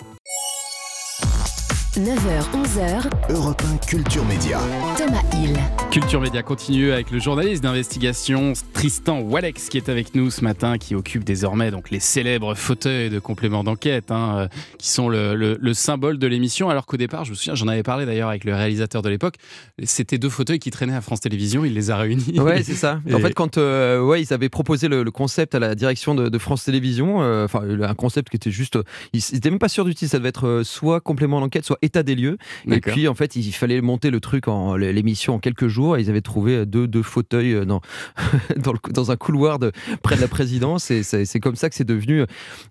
9h-11h. 1.96 3.10
Europe 3.31 3.62
1 3.75 3.87
Culture 3.87 4.25
Média. 4.26 4.60
Thomas 4.96 5.22
Hill. 5.32 5.56
Culture 5.96 6.20
Média 6.20 6.43
continue 6.43 6.93
avec 6.93 7.10
le 7.10 7.19
journaliste 7.19 7.62
d'investigation 7.62 8.52
Tristan 8.75 9.20
Walex 9.20 9.70
qui 9.70 9.78
est 9.78 9.88
avec 9.88 10.14
nous 10.14 10.31
ce 10.31 10.44
matin, 10.44 10.76
qui 10.76 10.94
occupe 10.94 11.25
désormais 11.25 11.70
donc 11.70 11.90
les 11.90 12.00
célèbres 12.00 12.54
fauteuils 12.54 13.08
de 13.08 13.19
complément 13.19 13.64
d'enquête, 13.64 14.10
hein, 14.10 14.37
euh, 14.37 14.48
qui 14.76 14.90
sont 14.90 15.08
le, 15.08 15.72
symbole 15.72 16.19
de 16.19 16.26
l'émission. 16.26 16.69
Alors 16.69 16.84
qu'au 16.84 16.98
départ, 16.98 17.25
je 17.25 17.31
me 17.31 17.34
souviens, 17.34 17.54
j'en 17.54 17.66
avais 17.66 17.82
parlé 17.82 18.04
d'ailleurs 18.04 18.28
avec 18.28 18.44
le 18.44 18.54
réalisateur 18.54 19.00
de 19.00 19.08
l'époque, 19.08 19.37
c'était 19.84 20.19
deux 20.19 20.28
fauteuils 20.28 20.58
qui 20.58 20.70
traînaient 20.70 20.94
à 20.94 21.00
France 21.00 21.20
Télévisions, 21.22 21.64
il 21.64 21.72
les 21.72 21.90
a 21.90 21.96
réunis. 21.96 22.38
Ouais, 22.40 22.62
c'est 22.62 22.75
ça. 22.75 23.00
En 23.10 23.19
fait, 23.19 23.32
quand 23.32 23.56
euh, 23.56 23.99
ouais, 24.02 24.20
ils 24.20 24.34
avaient 24.34 24.50
proposé 24.50 24.88
le, 24.88 25.10
concept 25.10 25.54
à 25.54 25.60
la 25.60 25.75
direction 25.75 26.14
de, 26.14 26.38
France 26.38 26.64
Télévisions, 26.64 27.22
euh, 27.22 27.46
enfin 27.46 27.62
un 27.62 27.94
concept 27.94 28.28
qui 28.28 28.37
était 28.37 28.50
juste, 28.50 28.78
ils 29.14 29.22
n'étaient 29.32 29.49
même 29.49 29.58
pas 29.58 29.70
sûrs 29.70 29.87
du 29.87 29.94
titre, 29.94 30.10
ça 30.10 30.19
devait 30.19 30.28
être 30.28 30.60
soit 30.62 31.00
complément 31.00 31.40
d'enquête, 31.40 31.64
soit 31.64 31.78
état 31.81 32.02
des 32.02 32.16
lieux. 32.16 32.37
Et 32.70 32.82
puis 32.82 33.08
en 33.08 33.14
fait, 33.14 33.34
il 33.34 33.50
fallait 33.52 33.81
monter 33.81 34.10
le 34.10 34.20
truc 34.20 34.46
en 34.46 34.76
l'émission 34.76 35.37
en 35.37 35.38
quelques 35.38 35.69
jours. 35.69 35.86
Ils 35.94 36.11
avaient 36.11 36.21
trouvé 36.21 36.67
deux, 36.67 36.87
deux 36.87 37.03
fauteuils 37.03 37.55
euh, 37.55 37.65
dans, 37.65 37.81
dans, 38.57 38.75
dans, 38.90 39.11
un 39.11 39.16
couloir 39.16 39.59
de, 39.59 39.73
près 40.02 40.16
de 40.16 40.21
la 40.21 40.28
présidence. 40.28 40.90
Et 40.90 41.02
c'est 41.02 41.40
comme 41.40 41.57
ça 41.57 41.69
que 41.69 41.75
c'est 41.75 41.85
devenu 41.85 42.23
euh, 42.23 42.26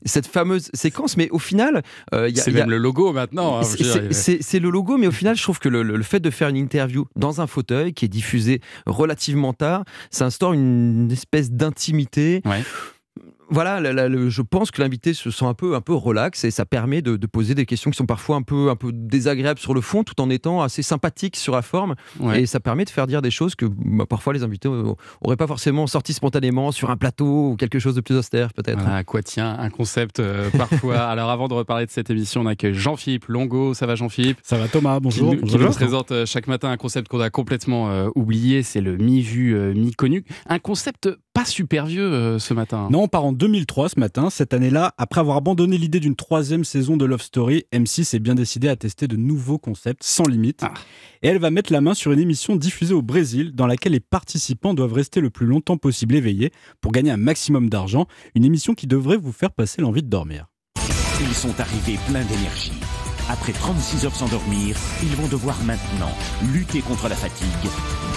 cette 0.05 0.27
fameuse 0.27 0.69
séquence. 0.73 1.17
Mais 1.17 1.29
au 1.29 1.39
final, 1.39 1.83
euh, 2.13 2.29
c'est 2.33 2.51
même 2.51 2.69
le 2.69 2.77
logo 2.77 3.13
maintenant. 3.13 3.59
Hein, 3.59 3.63
c'est 3.63 4.59
le 4.59 4.69
logo, 4.69 4.97
mais 4.97 5.07
au 5.07 5.11
final, 5.11 5.35
je 5.35 5.43
trouve 5.43 5.59
que 5.59 5.69
le, 5.69 5.83
le, 5.83 6.03
fait 6.03 6.19
de 6.19 6.29
faire 6.29 6.49
une 6.49 6.57
interview 6.57 7.07
dans 7.15 7.41
un 7.41 7.47
fauteuil 7.47 7.93
qui 7.93 8.05
est 8.05 8.09
diffusé 8.09 8.61
relativement 8.85 9.53
tard, 9.53 9.83
ça 10.11 10.25
instaure 10.25 10.53
une 10.53 11.09
espèce 11.11 11.51
d'intimité. 11.51 12.41
Ouais 12.45 12.63
voilà, 13.49 13.81
je 14.29 14.41
pense 14.41 14.71
que 14.71 14.81
l'invité 14.81 15.13
se 15.13 15.29
sent 15.31 15.45
un 15.45 15.53
peu, 15.53 15.75
un 15.75 15.81
peu 15.81 15.93
relax 15.93 16.43
et 16.43 16.51
ça 16.51 16.65
permet 16.65 17.01
de, 17.01 17.17
poser 17.25 17.55
des 17.55 17.65
questions 17.65 17.91
qui 17.91 17.97
sont 17.97 18.05
parfois 18.05 18.35
un 18.37 18.41
peu, 18.41 18.69
un 18.69 18.75
peu 18.75 18.91
désagréables 18.93 19.59
sur 19.59 19.73
le 19.73 19.81
fond, 19.81 20.03
tout 20.03 20.19
en 20.21 20.29
étant 20.29 20.61
assez 20.61 20.81
sympathique 20.81 21.35
sur 21.35 21.53
la 21.53 21.61
forme. 21.61 21.95
Et 22.33 22.45
ça 22.45 22.59
permet 22.59 22.85
de 22.85 22.89
faire 22.89 23.07
dire 23.07 23.21
des 23.21 23.31
choses 23.31 23.55
que 23.55 23.65
bah, 23.65 24.05
parfois 24.07 24.33
les 24.33 24.43
invités 24.43 24.69
n'auraient 24.69 25.37
pas 25.37 25.47
forcément 25.47 25.87
sorti 25.87 26.13
spontanément 26.13 26.71
sur 26.71 26.89
un 26.89 26.97
plateau 26.97 27.51
ou 27.51 27.55
quelque 27.55 27.79
chose 27.79 27.95
de 27.95 28.01
plus 28.01 28.15
austère, 28.15 28.53
peut-être. 28.53 28.87
À 28.87 29.03
quoi 29.03 29.21
tient 29.21 29.57
un 29.57 29.69
concept 29.69 30.19
euh, 30.19 30.49
parfois 30.51 30.97
Alors, 31.09 31.29
avant 31.29 31.47
de 31.47 31.53
reparler 31.53 31.85
de 31.85 31.91
cette 31.91 32.09
émission, 32.09 32.41
on 32.41 32.45
accueille 32.45 32.73
Jean-Philippe 32.73 33.25
Longo. 33.25 33.73
Ça 33.73 33.85
va, 33.85 33.95
Jean-Philippe? 33.95 34.39
Ça 34.43 34.57
va, 34.57 34.67
Thomas. 34.67 34.99
Bonjour. 34.99 35.35
Qui, 35.35 35.57
nous 35.57 35.69
présente 35.71 36.11
euh, 36.11 36.25
chaque 36.25 36.47
matin 36.47 36.69
un 36.69 36.77
concept 36.77 37.07
qu'on 37.07 37.19
a 37.19 37.29
complètement 37.29 37.89
euh, 37.89 38.09
oublié. 38.15 38.63
C'est 38.63 38.81
le 38.81 38.97
mi-vu, 38.97 39.55
mi-connu. 39.73 40.23
Un 40.47 40.59
concept 40.59 41.09
pas 41.35 41.45
super 41.45 41.85
vieux 41.85 42.39
ce 42.39 42.53
matin. 42.53 42.87
Non, 42.89 43.03
on 43.03 43.07
part 43.09 43.25
en 43.25 43.33
2003 43.33 43.89
ce 43.89 43.99
matin. 43.99 44.29
Cette 44.29 44.53
année-là, 44.53 44.93
après 44.97 45.19
avoir 45.19 45.35
abandonné 45.35 45.77
l'idée 45.77 45.99
d'une 45.99 46.15
troisième 46.15 46.63
saison 46.63 46.95
de 46.95 47.03
Love 47.03 47.21
Story, 47.21 47.65
M6 47.73 48.15
est 48.15 48.19
bien 48.19 48.35
décidé 48.35 48.69
à 48.69 48.77
tester 48.77 49.09
de 49.09 49.17
nouveaux 49.17 49.57
concepts 49.57 50.01
sans 50.01 50.23
limite. 50.23 50.61
Ah. 50.63 50.73
Et 51.21 51.27
elle 51.27 51.39
va 51.39 51.51
mettre 51.51 51.73
la 51.73 51.81
main 51.81 51.93
sur 51.93 52.13
une 52.13 52.19
émission 52.19 52.55
diffusée 52.55 52.93
au 52.93 53.01
Brésil 53.01 53.51
dans 53.53 53.67
laquelle 53.67 53.91
les 53.91 53.99
participants 53.99 54.73
doivent 54.73 54.93
rester 54.93 55.19
le 55.19 55.29
plus 55.29 55.45
longtemps 55.45 55.77
possible 55.77 56.15
éveillés 56.15 56.51
pour 56.79 56.93
gagner 56.93 57.11
un 57.11 57.17
maximum 57.17 57.69
d'argent. 57.69 58.07
Une 58.33 58.45
émission 58.45 58.73
qui 58.73 58.87
devrait 58.87 59.17
vous 59.17 59.33
faire 59.33 59.51
passer 59.51 59.81
l'envie 59.81 60.03
de 60.03 60.09
dormir. 60.09 60.47
Ils 61.19 61.35
sont 61.35 61.59
arrivés 61.59 61.99
pleins 62.07 62.23
d'énergie. 62.23 62.71
Après 63.29 63.53
36 63.53 64.05
heures 64.05 64.15
sans 64.15 64.27
dormir, 64.27 64.75
ils 65.01 65.15
vont 65.15 65.27
devoir 65.27 65.57
maintenant 65.63 66.11
lutter 66.53 66.81
contre 66.81 67.09
la 67.09 67.15
fatigue, 67.15 67.47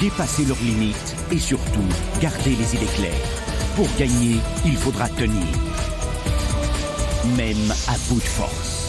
dépasser 0.00 0.44
leurs 0.44 0.60
limites 0.62 1.16
et 1.30 1.38
surtout 1.38 1.88
garder 2.20 2.56
les 2.56 2.74
idées 2.74 2.92
claires. 2.94 3.12
Pour 3.76 3.88
gagner, 3.98 4.36
il 4.66 4.76
faudra 4.76 5.08
tenir. 5.08 5.46
même 7.36 7.72
à 7.88 7.96
bout 8.08 8.16
de 8.16 8.20
force 8.20 8.87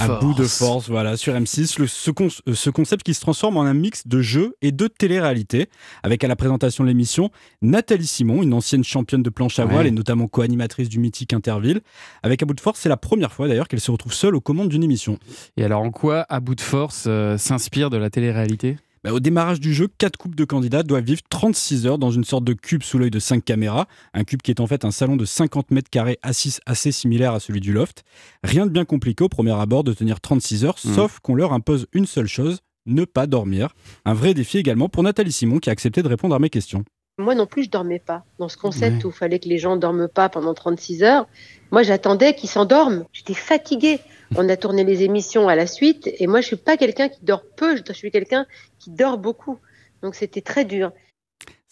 à 0.00 0.08
bout 0.18 0.34
de 0.34 0.44
force, 0.44 0.88
voilà, 0.88 1.16
sur 1.16 1.34
M6. 1.34 1.78
Le, 1.78 1.84
euh, 1.84 2.54
ce, 2.54 2.70
concept 2.70 3.02
qui 3.04 3.14
se 3.14 3.20
transforme 3.20 3.56
en 3.56 3.62
un 3.62 3.74
mix 3.74 4.06
de 4.06 4.20
jeux 4.20 4.56
et 4.62 4.72
de 4.72 4.86
télé-réalité, 4.86 5.68
avec 6.02 6.24
à 6.24 6.28
la 6.28 6.36
présentation 6.36 6.84
de 6.84 6.88
l'émission 6.88 7.30
Nathalie 7.62 8.06
Simon, 8.06 8.42
une 8.42 8.54
ancienne 8.54 8.84
championne 8.84 9.22
de 9.22 9.30
planche 9.30 9.58
à 9.58 9.64
voile 9.64 9.86
et 9.86 9.90
notamment 9.90 10.28
co-animatrice 10.28 10.88
du 10.88 10.98
mythique 10.98 11.32
Interville. 11.32 11.80
Avec 12.22 12.42
à 12.42 12.46
bout 12.46 12.54
de 12.54 12.60
force, 12.60 12.80
c'est 12.80 12.88
la 12.88 12.96
première 12.96 13.32
fois 13.32 13.48
d'ailleurs 13.48 13.68
qu'elle 13.68 13.80
se 13.80 13.90
retrouve 13.90 14.12
seule 14.12 14.34
aux 14.34 14.40
commandes 14.40 14.68
d'une 14.68 14.84
émission. 14.84 15.18
Et 15.56 15.64
alors 15.64 15.82
en 15.82 15.90
quoi 15.90 16.26
à 16.28 16.40
bout 16.40 16.54
de 16.54 16.60
force 16.60 17.04
euh, 17.06 17.36
s'inspire 17.38 17.90
de 17.90 17.96
la 17.96 18.10
télé-réalité? 18.10 18.76
Bah, 19.06 19.12
au 19.12 19.20
démarrage 19.20 19.60
du 19.60 19.72
jeu, 19.72 19.86
quatre 19.86 20.16
couples 20.16 20.34
de 20.34 20.44
candidats 20.44 20.82
doivent 20.82 21.04
vivre 21.04 21.20
36 21.30 21.86
heures 21.86 21.98
dans 21.98 22.10
une 22.10 22.24
sorte 22.24 22.42
de 22.42 22.54
cube 22.54 22.82
sous 22.82 22.98
l'œil 22.98 23.12
de 23.12 23.20
5 23.20 23.44
caméras. 23.44 23.86
Un 24.14 24.24
cube 24.24 24.42
qui 24.42 24.50
est 24.50 24.58
en 24.58 24.66
fait 24.66 24.84
un 24.84 24.90
salon 24.90 25.14
de 25.14 25.24
50 25.24 25.70
mètres 25.70 25.88
carrés 25.90 26.18
assez 26.24 26.90
similaire 26.90 27.32
à 27.32 27.38
celui 27.38 27.60
du 27.60 27.72
loft. 27.72 28.02
Rien 28.42 28.66
de 28.66 28.72
bien 28.72 28.84
compliqué 28.84 29.22
au 29.22 29.28
premier 29.28 29.52
abord 29.52 29.84
de 29.84 29.92
tenir 29.92 30.20
36 30.20 30.64
heures, 30.64 30.74
mmh. 30.84 30.94
sauf 30.94 31.20
qu'on 31.20 31.36
leur 31.36 31.52
impose 31.52 31.86
une 31.92 32.04
seule 32.04 32.26
chose, 32.26 32.62
ne 32.86 33.04
pas 33.04 33.28
dormir. 33.28 33.68
Un 34.04 34.14
vrai 34.14 34.34
défi 34.34 34.58
également 34.58 34.88
pour 34.88 35.04
Nathalie 35.04 35.30
Simon 35.30 35.60
qui 35.60 35.70
a 35.70 35.72
accepté 35.72 36.02
de 36.02 36.08
répondre 36.08 36.34
à 36.34 36.40
mes 36.40 36.50
questions. 36.50 36.84
Moi 37.18 37.34
non 37.34 37.46
plus, 37.46 37.64
je 37.64 37.70
dormais 37.70 37.98
pas. 37.98 38.24
Dans 38.38 38.50
ce 38.50 38.58
concept 38.58 39.02
où 39.04 39.08
il 39.08 39.14
fallait 39.14 39.38
que 39.38 39.48
les 39.48 39.56
gens 39.56 39.76
dorment 39.76 40.06
pas 40.06 40.28
pendant 40.28 40.52
36 40.52 41.02
heures, 41.02 41.26
moi 41.70 41.82
j'attendais 41.82 42.34
qu'ils 42.34 42.50
s'endorment. 42.50 43.06
J'étais 43.12 43.34
fatiguée. 43.34 44.00
On 44.36 44.46
a 44.50 44.56
tourné 44.56 44.84
les 44.84 45.02
émissions 45.02 45.48
à 45.48 45.54
la 45.54 45.66
suite 45.66 46.10
et 46.18 46.26
moi 46.26 46.42
je 46.42 46.48
suis 46.48 46.56
pas 46.56 46.76
quelqu'un 46.76 47.08
qui 47.08 47.24
dort 47.24 47.44
peu, 47.56 47.76
je 47.76 47.92
suis 47.94 48.10
quelqu'un 48.10 48.44
qui 48.78 48.90
dort 48.90 49.16
beaucoup. 49.16 49.58
Donc 50.02 50.14
c'était 50.14 50.42
très 50.42 50.66
dur. 50.66 50.92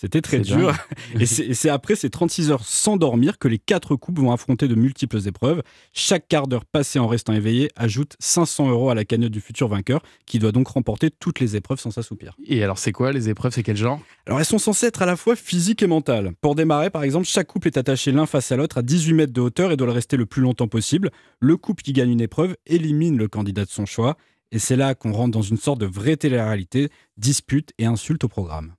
C'était 0.04 0.20
très 0.20 0.40
dur. 0.40 0.74
Et 1.18 1.24
c'est 1.24 1.68
après 1.70 1.96
ces 1.96 2.10
36 2.10 2.50
heures 2.50 2.66
sans 2.66 2.98
dormir 2.98 3.38
que 3.38 3.48
les 3.48 3.58
quatre 3.58 3.96
couples 3.96 4.20
vont 4.20 4.32
affronter 4.32 4.68
de 4.68 4.74
multiples 4.74 5.26
épreuves. 5.26 5.62
Chaque 5.94 6.28
quart 6.28 6.46
d'heure 6.46 6.66
passé 6.66 6.98
en 6.98 7.06
restant 7.06 7.32
éveillé 7.32 7.70
ajoute 7.74 8.14
500 8.18 8.68
euros 8.68 8.90
à 8.90 8.94
la 8.94 9.06
cagnotte 9.06 9.32
du 9.32 9.40
futur 9.40 9.66
vainqueur, 9.68 10.02
qui 10.26 10.38
doit 10.38 10.52
donc 10.52 10.68
remporter 10.68 11.10
toutes 11.10 11.40
les 11.40 11.56
épreuves 11.56 11.80
sans 11.80 11.90
s'assoupir. 11.90 12.36
Et 12.46 12.62
alors, 12.62 12.76
c'est 12.76 12.92
quoi 12.92 13.12
les 13.12 13.30
épreuves? 13.30 13.54
C'est 13.54 13.62
quel 13.62 13.78
genre? 13.78 13.98
Alors, 14.26 14.40
elles 14.40 14.44
sont 14.44 14.58
censées 14.58 14.84
être 14.84 15.00
à 15.00 15.06
la 15.06 15.16
fois 15.16 15.36
physiques 15.36 15.82
et 15.82 15.86
mentales. 15.86 16.32
Pour 16.42 16.54
démarrer, 16.54 16.90
par 16.90 17.02
exemple, 17.02 17.26
chaque 17.26 17.46
couple 17.46 17.68
est 17.68 17.78
attaché 17.78 18.12
l'un 18.12 18.26
face 18.26 18.52
à 18.52 18.56
l'autre 18.56 18.76
à 18.76 18.82
18 18.82 19.14
mètres 19.14 19.32
de 19.32 19.40
hauteur 19.40 19.72
et 19.72 19.78
doit 19.78 19.86
le 19.86 19.94
rester 19.94 20.18
le 20.18 20.26
plus 20.26 20.42
longtemps 20.42 20.68
possible. 20.68 21.12
Le 21.40 21.56
couple 21.56 21.82
qui 21.82 21.94
gagne 21.94 22.10
une 22.10 22.20
épreuve 22.20 22.56
élimine 22.66 23.16
le 23.16 23.28
candidat 23.28 23.64
de 23.64 23.70
son 23.70 23.86
choix. 23.86 24.18
Et 24.52 24.58
c'est 24.58 24.76
là 24.76 24.94
qu'on 24.94 25.12
rentre 25.12 25.30
dans 25.30 25.40
une 25.40 25.56
sorte 25.56 25.80
de 25.80 25.86
vraie 25.86 26.18
télé-réalité, 26.18 26.90
dispute 27.16 27.72
et 27.78 27.86
insulte 27.86 28.24
au 28.24 28.28
programme. 28.28 28.74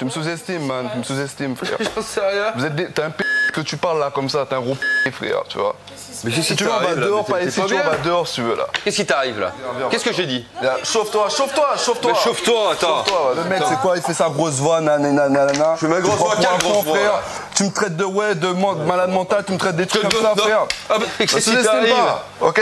Tu 0.00 0.06
me 0.06 0.10
sous-estimes, 0.10 0.66
man, 0.66 0.88
tu 0.90 0.98
me 0.98 1.02
sous-estimes, 1.02 1.56
frère. 1.56 1.76
J'en 1.94 2.00
sais 2.02 2.20
rien. 2.20 2.52
Vous 2.56 2.64
êtes 2.64 2.94
T'es 2.94 3.02
un 3.02 3.10
p 3.10 3.22
que 3.52 3.60
tu 3.60 3.76
parles 3.76 3.98
là 3.98 4.10
comme 4.14 4.30
ça, 4.30 4.46
t'es 4.48 4.54
un 4.54 4.60
gros 4.60 4.76
p 5.04 5.10
frère, 5.10 5.42
tu 5.46 5.58
vois. 5.58 5.76
Mais 6.24 6.30
si, 6.30 6.56
tu 6.56 6.64
veux, 6.64 6.70
on 6.70 6.80
va 6.80 6.94
dehors, 6.94 7.24
pas 7.26 7.42
ici, 7.42 7.60
tu 7.66 7.74
vas 7.74 7.96
dehors 8.02 8.26
si 8.26 8.36
tu 8.36 8.42
veux 8.42 8.56
là. 8.56 8.66
Qu'est-ce 8.82 8.96
qui 8.96 9.04
t'arrive 9.04 9.38
là 9.40 9.52
Qu'est-ce 9.90 10.04
que 10.04 10.12
j'ai 10.14 10.24
dit 10.24 10.46
Chauffe-toi, 10.84 11.28
chauffe-toi, 11.28 11.74
chauffe-toi. 11.76 12.14
chauffe-toi, 12.14 12.72
attends. 12.72 13.04
Le 13.36 13.44
mec, 13.44 13.62
c'est 13.68 13.78
quoi? 13.80 13.96
Il 13.96 14.02
fait 14.02 14.14
sa 14.14 14.30
grosse 14.30 14.54
voix, 14.54 14.80
nanana. 14.80 15.74
Je 15.74 15.80
fais 15.80 15.88
ma 15.88 16.00
grosse 16.00 16.16
voix, 16.16 16.36
quelle 16.36 16.58
grosse 16.58 16.84
voix 16.84 17.22
Tu 17.54 17.64
me 17.64 17.70
traites 17.70 17.96
de 17.96 18.04
ouais, 18.04 18.34
de 18.34 18.48
malade 18.48 19.10
mental, 19.10 19.44
tu 19.44 19.52
me 19.52 19.58
traites 19.58 19.76
des 19.76 19.86
trucs 19.86 20.02
comme 20.02 20.22
ça, 20.22 20.34
frère. 20.34 20.66
Ah 20.88 20.94
bah, 20.98 21.04
qu'est-ce 21.18 21.50
qui 21.50 21.62
t'arrive 21.62 21.94
Ok 22.40 22.60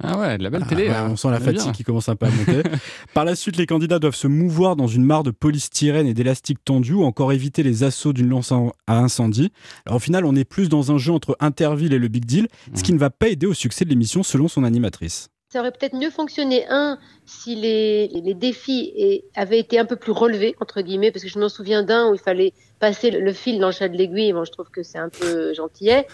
ah 0.00 0.16
ouais, 0.16 0.38
de 0.38 0.44
la 0.44 0.50
belle 0.50 0.64
télé. 0.64 0.88
Ah, 0.88 1.04
hein. 1.04 1.08
on 1.10 1.16
sent 1.16 1.28
la 1.30 1.40
fatigue 1.40 1.72
qui 1.72 1.82
commence 1.82 2.08
un 2.08 2.14
peu 2.14 2.26
à 2.26 2.30
monter. 2.30 2.62
Par 3.14 3.24
la 3.24 3.34
suite, 3.34 3.56
les 3.56 3.66
candidats 3.66 3.98
doivent 3.98 4.14
se 4.14 4.28
mouvoir 4.28 4.76
dans 4.76 4.86
une 4.86 5.04
mare 5.04 5.24
de 5.24 5.32
polystyrène 5.32 6.06
et 6.06 6.14
d'élastique 6.14 6.64
tendu 6.64 6.92
ou 6.92 7.02
encore 7.02 7.32
éviter 7.32 7.64
les 7.64 7.82
assauts 7.82 8.12
d'une 8.12 8.28
lance 8.28 8.52
à 8.52 8.96
incendie. 8.96 9.50
Alors 9.86 9.96
au 9.96 10.00
final, 10.00 10.24
on 10.24 10.36
est 10.36 10.44
plus 10.44 10.68
dans 10.68 10.92
un 10.92 10.98
jeu 10.98 11.12
entre 11.12 11.36
Interville 11.40 11.92
et 11.92 11.98
le 11.98 12.06
Big 12.06 12.24
Deal, 12.24 12.46
ce 12.74 12.84
qui 12.84 12.92
ne 12.92 12.98
va 12.98 13.10
pas 13.10 13.26
aider 13.26 13.46
au 13.46 13.54
succès 13.54 13.84
de 13.84 13.90
l'émission 13.90 14.22
selon 14.22 14.46
son 14.46 14.62
animatrice. 14.62 15.30
Ça 15.50 15.60
aurait 15.60 15.72
peut-être 15.72 15.96
mieux 15.96 16.10
fonctionné, 16.10 16.66
un, 16.68 16.98
si 17.24 17.56
les, 17.56 18.08
les 18.08 18.34
défis 18.34 19.24
avaient 19.34 19.58
été 19.58 19.78
un 19.80 19.86
peu 19.86 19.96
plus 19.96 20.12
relevés, 20.12 20.54
entre 20.60 20.82
guillemets, 20.82 21.10
parce 21.10 21.24
que 21.24 21.30
je 21.30 21.38
m'en 21.40 21.48
souviens 21.48 21.82
d'un 21.82 22.10
où 22.10 22.14
il 22.14 22.20
fallait 22.20 22.52
passer 22.78 23.10
le, 23.10 23.32
fil 23.32 23.58
dans 23.58 23.68
le 23.68 23.72
chat 23.72 23.88
de 23.88 23.96
l'aiguille. 23.96 24.32
Bon, 24.32 24.44
je 24.44 24.52
trouve 24.52 24.68
que 24.70 24.82
c'est 24.82 24.98
un 24.98 25.08
peu 25.08 25.54
gentillet. 25.54 26.06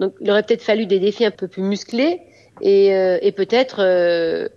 Donc, 0.00 0.14
il 0.20 0.30
aurait 0.30 0.42
peut-être 0.42 0.62
fallu 0.62 0.86
des 0.86 0.98
défis 0.98 1.24
un 1.24 1.30
peu 1.30 1.46
plus 1.46 1.62
musclés 1.62 2.20
et, 2.60 2.94
euh, 2.94 3.18
et 3.22 3.32
peut-être 3.32 3.76
euh, 3.80 4.48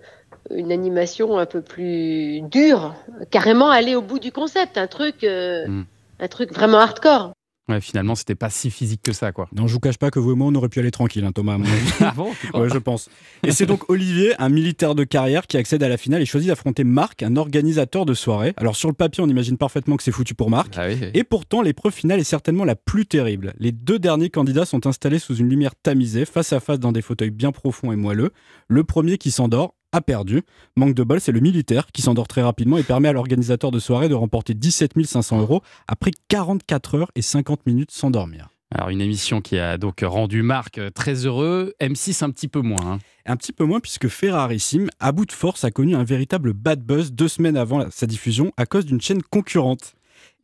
une 0.49 0.71
animation 0.71 1.37
un 1.37 1.45
peu 1.45 1.61
plus 1.61 2.41
dure, 2.41 2.95
carrément 3.31 3.69
aller 3.69 3.95
au 3.95 4.01
bout 4.01 4.19
du 4.19 4.31
concept, 4.31 4.77
un 4.77 4.87
truc, 4.87 5.23
euh, 5.23 5.67
mm. 5.67 5.85
un 6.19 6.27
truc 6.27 6.53
vraiment 6.53 6.79
hardcore. 6.79 7.33
Ouais, 7.69 7.79
finalement, 7.79 8.13
c'était 8.15 8.35
pas 8.35 8.49
si 8.49 8.69
physique 8.69 9.01
que 9.01 9.13
ça, 9.13 9.31
quoi. 9.31 9.47
Non, 9.55 9.67
je 9.67 9.73
vous 9.73 9.79
cache 9.79 9.97
pas 9.97 10.11
que 10.11 10.19
vous 10.19 10.33
et 10.33 10.35
moi, 10.35 10.47
on 10.47 10.55
aurait 10.55 10.67
pu 10.67 10.79
aller 10.79 10.91
tranquille, 10.91 11.23
hein, 11.23 11.31
Thomas. 11.31 11.57
ah 12.01 12.13
bon 12.15 12.31
Ouais, 12.53 12.67
je 12.69 12.77
pense. 12.77 13.09
Et 13.43 13.51
c'est 13.51 13.65
donc 13.65 13.89
Olivier, 13.89 14.33
un 14.37 14.49
militaire 14.49 14.95
de 14.95 15.05
carrière, 15.05 15.47
qui 15.47 15.55
accède 15.55 15.81
à 15.81 15.87
la 15.87 15.95
finale 15.95 16.21
et 16.21 16.25
choisit 16.25 16.49
d'affronter 16.49 16.83
Marc, 16.83 17.23
un 17.23 17.37
organisateur 17.37 18.05
de 18.05 18.13
soirée. 18.13 18.53
Alors, 18.57 18.75
sur 18.75 18.89
le 18.89 18.95
papier, 18.95 19.23
on 19.23 19.29
imagine 19.29 19.57
parfaitement 19.57 19.95
que 19.95 20.03
c'est 20.03 20.11
foutu 20.11 20.35
pour 20.35 20.49
Marc. 20.49 20.73
Ah 20.77 20.89
et 20.89 21.23
pourtant, 21.23 21.61
l'épreuve 21.61 21.93
finale 21.93 22.19
est 22.19 22.25
certainement 22.25 22.65
la 22.65 22.75
plus 22.75 23.05
terrible. 23.05 23.53
Les 23.57 23.71
deux 23.71 23.97
derniers 23.97 24.29
candidats 24.29 24.65
sont 24.65 24.85
installés 24.85 25.19
sous 25.19 25.35
une 25.35 25.47
lumière 25.47 25.75
tamisée, 25.75 26.25
face 26.25 26.51
à 26.51 26.59
face 26.59 26.79
dans 26.79 26.91
des 26.91 27.01
fauteuils 27.01 27.31
bien 27.31 27.53
profonds 27.53 27.93
et 27.93 27.95
moelleux. 27.95 28.31
Le 28.67 28.83
premier 28.83 29.17
qui 29.17 29.31
s'endort 29.31 29.75
a 29.93 30.01
perdu. 30.01 30.41
Manque 30.75 30.95
de 30.95 31.03
bol, 31.03 31.21
c'est 31.21 31.31
le 31.31 31.39
militaire 31.39 31.87
qui 31.93 32.01
s'endort 32.01 32.27
très 32.27 32.41
rapidement 32.41 32.77
et 32.77 32.83
permet 32.83 33.07
à 33.07 33.13
l'organisateur 33.13 33.71
de 33.71 33.79
soirée 33.79 34.09
de 34.09 34.15
remporter 34.15 34.53
17 34.53 34.93
500 35.05 35.39
euros 35.39 35.61
après 35.87 36.11
44 36.27 36.95
heures 36.95 37.11
et 37.15 37.21
50 37.21 37.65
minutes 37.65 37.91
sans 37.91 38.09
dormir. 38.11 38.49
Alors 38.75 38.89
une 38.89 39.01
émission 39.01 39.39
qui 39.39 39.59
a 39.59 39.77
donc 39.77 40.01
rendu 40.03 40.41
Marc 40.41 40.81
très 40.95 41.27
heureux, 41.27 41.73
M6 41.79 42.23
un 42.23 42.31
petit 42.31 42.47
peu 42.47 42.61
moins. 42.61 42.93
Hein. 42.93 42.99
Un 43.27 43.37
petit 43.37 43.53
peu 43.53 43.65
moins 43.65 43.79
puisque 43.79 44.07
Ferrarissime, 44.07 44.89
à 44.99 45.11
bout 45.11 45.25
de 45.25 45.31
force, 45.31 45.63
a 45.63 45.69
connu 45.69 45.95
un 45.95 46.03
véritable 46.03 46.53
bad 46.53 46.81
buzz 46.83 47.11
deux 47.11 47.27
semaines 47.27 47.55
avant 47.55 47.85
sa 47.91 48.07
diffusion 48.07 48.51
à 48.57 48.65
cause 48.65 48.85
d'une 48.85 48.99
chaîne 48.99 49.21
concurrente 49.21 49.93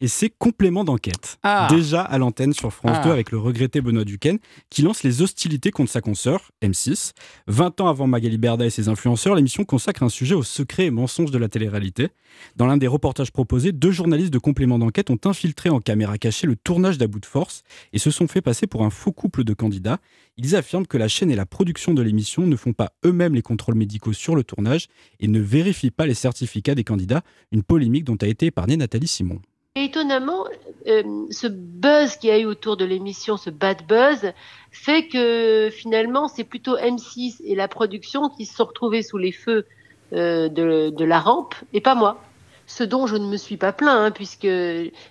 et 0.01 0.07
c'est 0.07 0.29
complément 0.29 0.83
d'enquête. 0.83 1.37
Ah. 1.43 1.67
Déjà 1.69 2.01
à 2.01 2.17
l'antenne 2.17 2.53
sur 2.53 2.71
France 2.71 2.97
2 3.03 3.09
ah. 3.09 3.13
avec 3.13 3.31
le 3.31 3.37
regretté 3.37 3.81
Benoît 3.81 4.05
Duquesne, 4.05 4.39
qui 4.69 4.81
lance 4.81 5.03
les 5.03 5.21
hostilités 5.21 5.71
contre 5.71 5.91
sa 5.91 6.01
consoeur, 6.01 6.51
M6. 6.61 7.11
20 7.47 7.81
ans 7.81 7.87
avant 7.87 8.07
Magali 8.07 8.37
Berda 8.37 8.65
et 8.65 8.69
ses 8.69 8.87
influenceurs, 8.87 9.35
l'émission 9.35 9.63
consacre 9.63 10.03
un 10.03 10.09
sujet 10.09 10.35
aux 10.35 10.43
secrets 10.43 10.85
et 10.85 10.91
mensonges 10.91 11.31
de 11.31 11.37
la 11.37 11.49
télé-réalité. 11.49 12.09
Dans 12.55 12.65
l'un 12.65 12.77
des 12.77 12.87
reportages 12.87 13.31
proposés, 13.31 13.71
deux 13.71 13.91
journalistes 13.91 14.33
de 14.33 14.39
complément 14.39 14.79
d'enquête 14.79 15.09
ont 15.09 15.19
infiltré 15.25 15.69
en 15.69 15.79
caméra 15.79 16.17
cachée 16.17 16.47
le 16.47 16.55
tournage 16.55 16.97
d'À 16.97 17.07
bout 17.07 17.19
de 17.19 17.25
force 17.25 17.63
et 17.93 17.99
se 17.99 18.11
sont 18.11 18.27
fait 18.27 18.41
passer 18.41 18.67
pour 18.67 18.83
un 18.85 18.89
faux 18.89 19.11
couple 19.11 19.43
de 19.43 19.53
candidats. 19.53 19.99
Ils 20.37 20.55
affirment 20.55 20.87
que 20.87 20.97
la 20.97 21.07
chaîne 21.07 21.31
et 21.31 21.35
la 21.35 21.45
production 21.45 21.93
de 21.93 22.01
l'émission 22.01 22.47
ne 22.47 22.55
font 22.55 22.73
pas 22.73 22.93
eux-mêmes 23.05 23.35
les 23.35 23.41
contrôles 23.41 23.75
médicaux 23.75 24.13
sur 24.13 24.35
le 24.35 24.43
tournage 24.43 24.87
et 25.19 25.27
ne 25.27 25.39
vérifient 25.39 25.91
pas 25.91 26.05
les 26.05 26.13
certificats 26.13 26.75
des 26.75 26.83
candidats, 26.83 27.23
une 27.51 27.63
polémique 27.63 28.05
dont 28.05 28.17
a 28.21 28.27
été 28.27 28.47
épargnée 28.47 28.77
Nathalie 28.77 29.07
Simon 29.07 29.41
étonnamment, 29.85 30.45
euh, 30.87 31.25
ce 31.31 31.47
buzz 31.47 32.17
qu'il 32.17 32.29
y 32.29 32.33
a 32.33 32.39
eu 32.39 32.45
autour 32.45 32.77
de 32.77 32.85
l'émission, 32.85 33.37
ce 33.37 33.49
bad 33.49 33.85
buzz, 33.87 34.33
fait 34.71 35.07
que 35.07 35.69
finalement, 35.71 36.27
c'est 36.27 36.43
plutôt 36.43 36.77
M6 36.77 37.41
et 37.43 37.55
la 37.55 37.67
production 37.67 38.29
qui 38.29 38.45
se 38.45 38.55
sont 38.55 38.65
retrouvés 38.65 39.01
sous 39.01 39.17
les 39.17 39.31
feux 39.31 39.65
euh, 40.13 40.49
de, 40.49 41.03
la 41.03 41.19
rampe, 41.19 41.55
et 41.73 41.81
pas 41.81 41.95
moi. 41.95 42.21
Ce 42.67 42.83
dont 42.83 43.07
je 43.07 43.15
ne 43.15 43.25
me 43.25 43.37
suis 43.37 43.57
pas 43.57 43.73
plaint, 43.73 44.07
hein, 44.07 44.11
puisque 44.11 44.47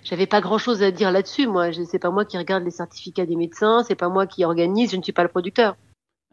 j'avais 0.03 0.27
pas 0.27 0.39
grand-chose 0.39 0.81
à 0.81 0.91
dire 0.91 1.11
là-dessus. 1.11 1.45
Moi, 1.45 1.71
c'est 1.85 1.99
pas 1.99 2.09
moi 2.09 2.23
qui 2.23 2.37
regarde 2.37 2.63
les 2.63 2.71
certificats 2.71 3.25
des 3.25 3.35
médecins, 3.35 3.83
c'est 3.83 3.95
pas 3.95 4.07
moi 4.07 4.27
qui 4.27 4.45
organise, 4.45 4.91
je 4.91 4.97
ne 4.97 5.03
suis 5.03 5.11
pas 5.11 5.23
le 5.23 5.29
producteur. 5.29 5.75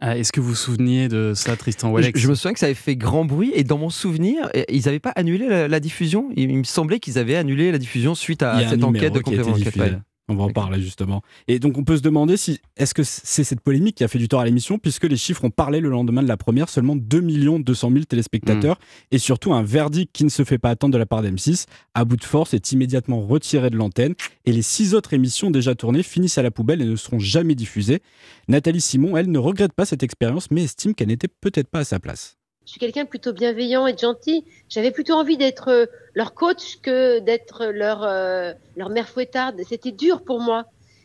Ah, 0.01 0.19
est-ce 0.19 0.31
que 0.31 0.41
vous 0.41 0.49
vous 0.49 0.55
souveniez 0.55 1.09
de 1.09 1.33
ça, 1.35 1.57
Tristan 1.57 1.91
Wallex 1.91 2.21
je, 2.21 2.29
me 2.29 2.35
souviens 2.35 2.53
que 2.53 2.59
ça 2.59 2.67
avait 2.67 2.75
fait 2.75 2.97
grand 2.97 3.25
bruit 3.25 3.51
et 3.55 3.65
dans 3.65 3.79
mon 3.79 3.89
souvenir, 3.89 4.51
ils 4.69 4.85
n'avaient 4.85 5.01
pas 5.01 5.13
annulé 5.17 5.69
la, 5.69 5.81
diffusion. 5.81 6.29
Il, 6.37 6.55
me 6.55 6.65
semblait 6.65 7.01
qu'ils 7.01 7.19
avaient 7.19 7.37
annulé 7.37 7.73
la 7.73 7.79
diffusion 7.79 8.15
suite 8.15 8.43
à 8.43 8.69
cette 8.69 8.85
enquête 8.85 9.15
de 9.15 9.21
complément 9.21 9.53
d'enquête. 9.53 9.99
On 10.29 10.35
va 10.35 10.45
en 10.45 10.51
parler 10.51 10.83
justement. 10.83 11.23
Et 11.47 11.61
donc 11.61 11.79
on 11.79 11.85
peut 11.85 11.97
se 11.97 12.03
demander 12.03 12.37
si 12.37 12.61
est-ce 12.77 12.95
que 12.95 13.05
c'est 13.05 13.45
cette 13.45 13.61
polémique 13.61 13.97
qui 13.97 14.05
a 14.05 14.09
fait 14.09 14.19
du 14.19 14.27
tort 14.27 14.41
à 14.41 14.45
l'émission 14.45 14.77
puisque 14.77 15.05
les 15.05 15.17
chiffres 15.17 15.45
ont 15.45 15.51
parlé 15.51 15.79
le 15.79 15.89
lendemain 15.89 16.21
de 16.21 16.27
la 16.27 16.37
première, 16.37 16.69
seulement 16.69 16.97
2 16.97 17.21
200 17.61 17.91
000 17.93 18.05
téléspectateurs 18.05 18.77
mm. 18.77 19.15
et 19.15 19.19
surtout 19.19 19.55
un 19.55 19.63
verdict 19.63 20.11
qui 20.13 20.25
ne 20.25 20.29
se 20.29 20.43
fait 20.43 20.59
pas 20.59 20.71
attendre 20.71 20.95
de 20.95 20.99
la 20.99 21.07
part 21.07 21.23
d'M6 21.23 21.67
à 21.95 22.05
bout 22.05 22.17
de 22.17 22.25
force 22.25 22.55
est 22.55 22.73
immédiatement 22.73 23.21
retiré 23.21 23.71
de 23.71 23.77
l'antenne 23.77 24.15
et 24.45 24.53
les 24.53 24.63
six 24.63 24.95
autres 24.95 25.15
émissions 25.15 25.53
déjà 25.53 25.77
tournées 25.77 26.03
finissent 26.03 26.39
à 26.39 26.43
la 26.43 26.51
poubelle 26.51 26.83
et 26.83 26.87
ne 26.87 26.97
seront 26.97 27.21
jamais 27.21 27.55
diffusées. 27.55 28.03
Nathalie 28.49 28.81
Simon, 28.81 29.17
elle 29.17 29.31
ne 29.31 29.39
regrette 29.39 29.75
pas 29.75 29.87
cette 29.87 30.03
expérience 30.03 30.51
mais 30.51 30.65
estime 30.65 30.95
qu'elle 30.95 31.09
n'était 31.09 31.29
peut-être 31.29 31.69
pas 31.69 31.81
à 31.81 31.85
sa 31.85 32.01
place 32.01 32.37
je 32.67 32.73
suis 32.73 32.81
quelqu'un 32.81 33.05
plutôt 33.05 33.33
bienveillant 33.33 33.87
et 33.87 33.97
gentil. 33.97 34.45
J'avais 34.69 34.91
plutôt 34.91 35.15
envie 35.15 35.37
d'être 35.37 35.69
euh, 35.69 35.87
leur 36.15 36.35
coach 36.35 36.81
que 36.83 37.21
d'être 37.21 37.67
leur, 37.67 38.03
euh, 38.03 38.53
leur 38.77 38.91
mère 38.91 39.09
fouettarde. 39.09 39.61
C'était 39.69 39.93
dur 39.93 40.23
pour 40.23 40.41
moi. 40.41 40.65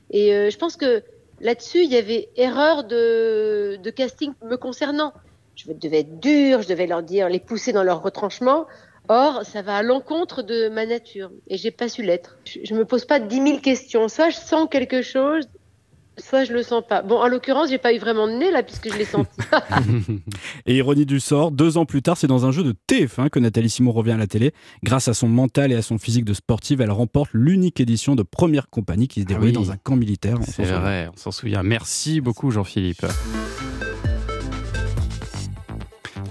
Et 0.09 0.33
euh, 0.33 0.49
je 0.49 0.57
pense 0.57 0.75
que 0.75 1.03
là-dessus, 1.39 1.83
il 1.83 1.91
y 1.91 1.97
avait 1.97 2.29
erreur 2.35 2.83
de, 2.83 3.79
casting 3.95 4.33
me 4.43 4.57
concernant. 4.57 5.13
Je 5.55 5.71
devais 5.71 5.99
être 5.99 6.19
dur, 6.19 6.63
je 6.63 6.67
devais 6.67 6.87
leur 6.87 7.03
dire, 7.03 7.29
les 7.29 7.39
pousser 7.39 7.73
dans 7.73 7.83
leur 7.83 8.01
retranchement. 8.01 8.65
Or, 9.07 9.43
ça 9.45 9.61
va 9.61 9.77
à 9.77 9.83
l'encontre 9.83 10.41
de 10.41 10.67
ma 10.67 10.87
nature. 10.87 11.29
Et 11.47 11.57
j'ai 11.57 11.71
pas 11.71 11.89
su 11.89 12.01
l'être. 12.01 12.37
Je, 12.45 12.59
je 12.63 12.73
me 12.73 12.85
pose 12.85 13.05
pas 13.05 13.19
dix 13.19 13.39
mille 13.39 13.61
questions. 13.61 14.07
Soit 14.07 14.31
je 14.31 14.37
sens 14.37 14.67
quelque 14.67 15.03
chose 15.03 15.45
soit 16.17 16.43
je 16.43 16.53
le 16.53 16.63
sens 16.63 16.83
pas. 16.87 17.01
Bon, 17.01 17.17
en 17.17 17.27
l'occurrence, 17.27 17.69
j'ai 17.69 17.77
pas 17.77 17.93
eu 17.93 17.97
vraiment 17.97 18.27
de 18.27 18.33
nez 18.33 18.51
là 18.51 18.63
puisque 18.63 18.91
je 18.91 18.97
l'ai 18.97 19.05
senti. 19.05 19.29
et 20.65 20.75
ironie 20.75 21.05
du 21.05 21.19
sort, 21.19 21.51
deux 21.51 21.77
ans 21.77 21.85
plus 21.85 22.01
tard, 22.01 22.17
c'est 22.17 22.27
dans 22.27 22.45
un 22.45 22.51
jeu 22.51 22.63
de 22.63 22.75
TF1 22.89 23.29
que 23.29 23.39
Nathalie 23.39 23.69
Simon 23.69 23.91
revient 23.91 24.11
à 24.11 24.17
la 24.17 24.27
télé. 24.27 24.53
Grâce 24.83 25.07
à 25.07 25.13
son 25.13 25.27
mental 25.27 25.71
et 25.71 25.75
à 25.75 25.81
son 25.81 25.97
physique 25.97 26.25
de 26.25 26.33
sportive, 26.33 26.81
elle 26.81 26.91
remporte 26.91 27.31
l'unique 27.33 27.79
édition 27.79 28.15
de 28.15 28.23
Première 28.23 28.69
Compagnie 28.69 29.07
qui 29.07 29.21
se 29.21 29.25
déroule 29.25 29.49
ah 29.49 29.53
dans 29.53 29.71
un 29.71 29.77
camp 29.77 29.95
militaire. 29.95 30.37
C'est 30.43 30.63
vrai, 30.63 31.09
on 31.13 31.17
s'en 31.17 31.31
souvient. 31.31 31.63
Merci 31.63 32.21
beaucoup 32.21 32.51
Jean-Philippe. 32.51 33.05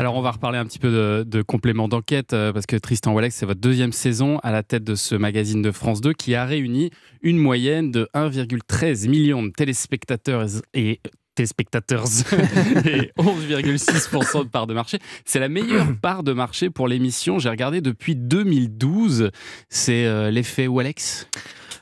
Alors 0.00 0.16
on 0.16 0.22
va 0.22 0.30
reparler 0.30 0.56
un 0.56 0.64
petit 0.64 0.78
peu 0.78 0.90
de, 0.90 1.24
de 1.28 1.42
complément 1.42 1.86
d'enquête 1.86 2.32
euh, 2.32 2.54
parce 2.54 2.64
que 2.64 2.74
Tristan 2.76 3.12
Wallex, 3.12 3.36
c'est 3.36 3.44
votre 3.44 3.60
deuxième 3.60 3.92
saison 3.92 4.38
à 4.38 4.50
la 4.50 4.62
tête 4.62 4.82
de 4.82 4.94
ce 4.94 5.14
magazine 5.14 5.60
de 5.60 5.70
France 5.70 6.00
2 6.00 6.14
qui 6.14 6.34
a 6.34 6.46
réuni 6.46 6.90
une 7.20 7.36
moyenne 7.36 7.90
de 7.90 8.08
1,13 8.14 9.10
million 9.10 9.42
de 9.42 9.50
téléspectateurs 9.50 10.46
et 10.72 11.00
téléspectateurs 11.34 12.04
et 12.86 13.12
11,6% 13.18 14.44
de 14.44 14.48
part 14.48 14.66
de 14.66 14.72
marché. 14.72 15.00
C'est 15.26 15.38
la 15.38 15.50
meilleure 15.50 15.94
part 16.00 16.22
de 16.22 16.32
marché 16.32 16.70
pour 16.70 16.88
l'émission. 16.88 17.38
J'ai 17.38 17.50
regardé 17.50 17.82
depuis 17.82 18.16
2012. 18.16 19.30
C'est 19.68 20.06
euh, 20.06 20.30
l'effet 20.30 20.66
Wallex 20.66 21.28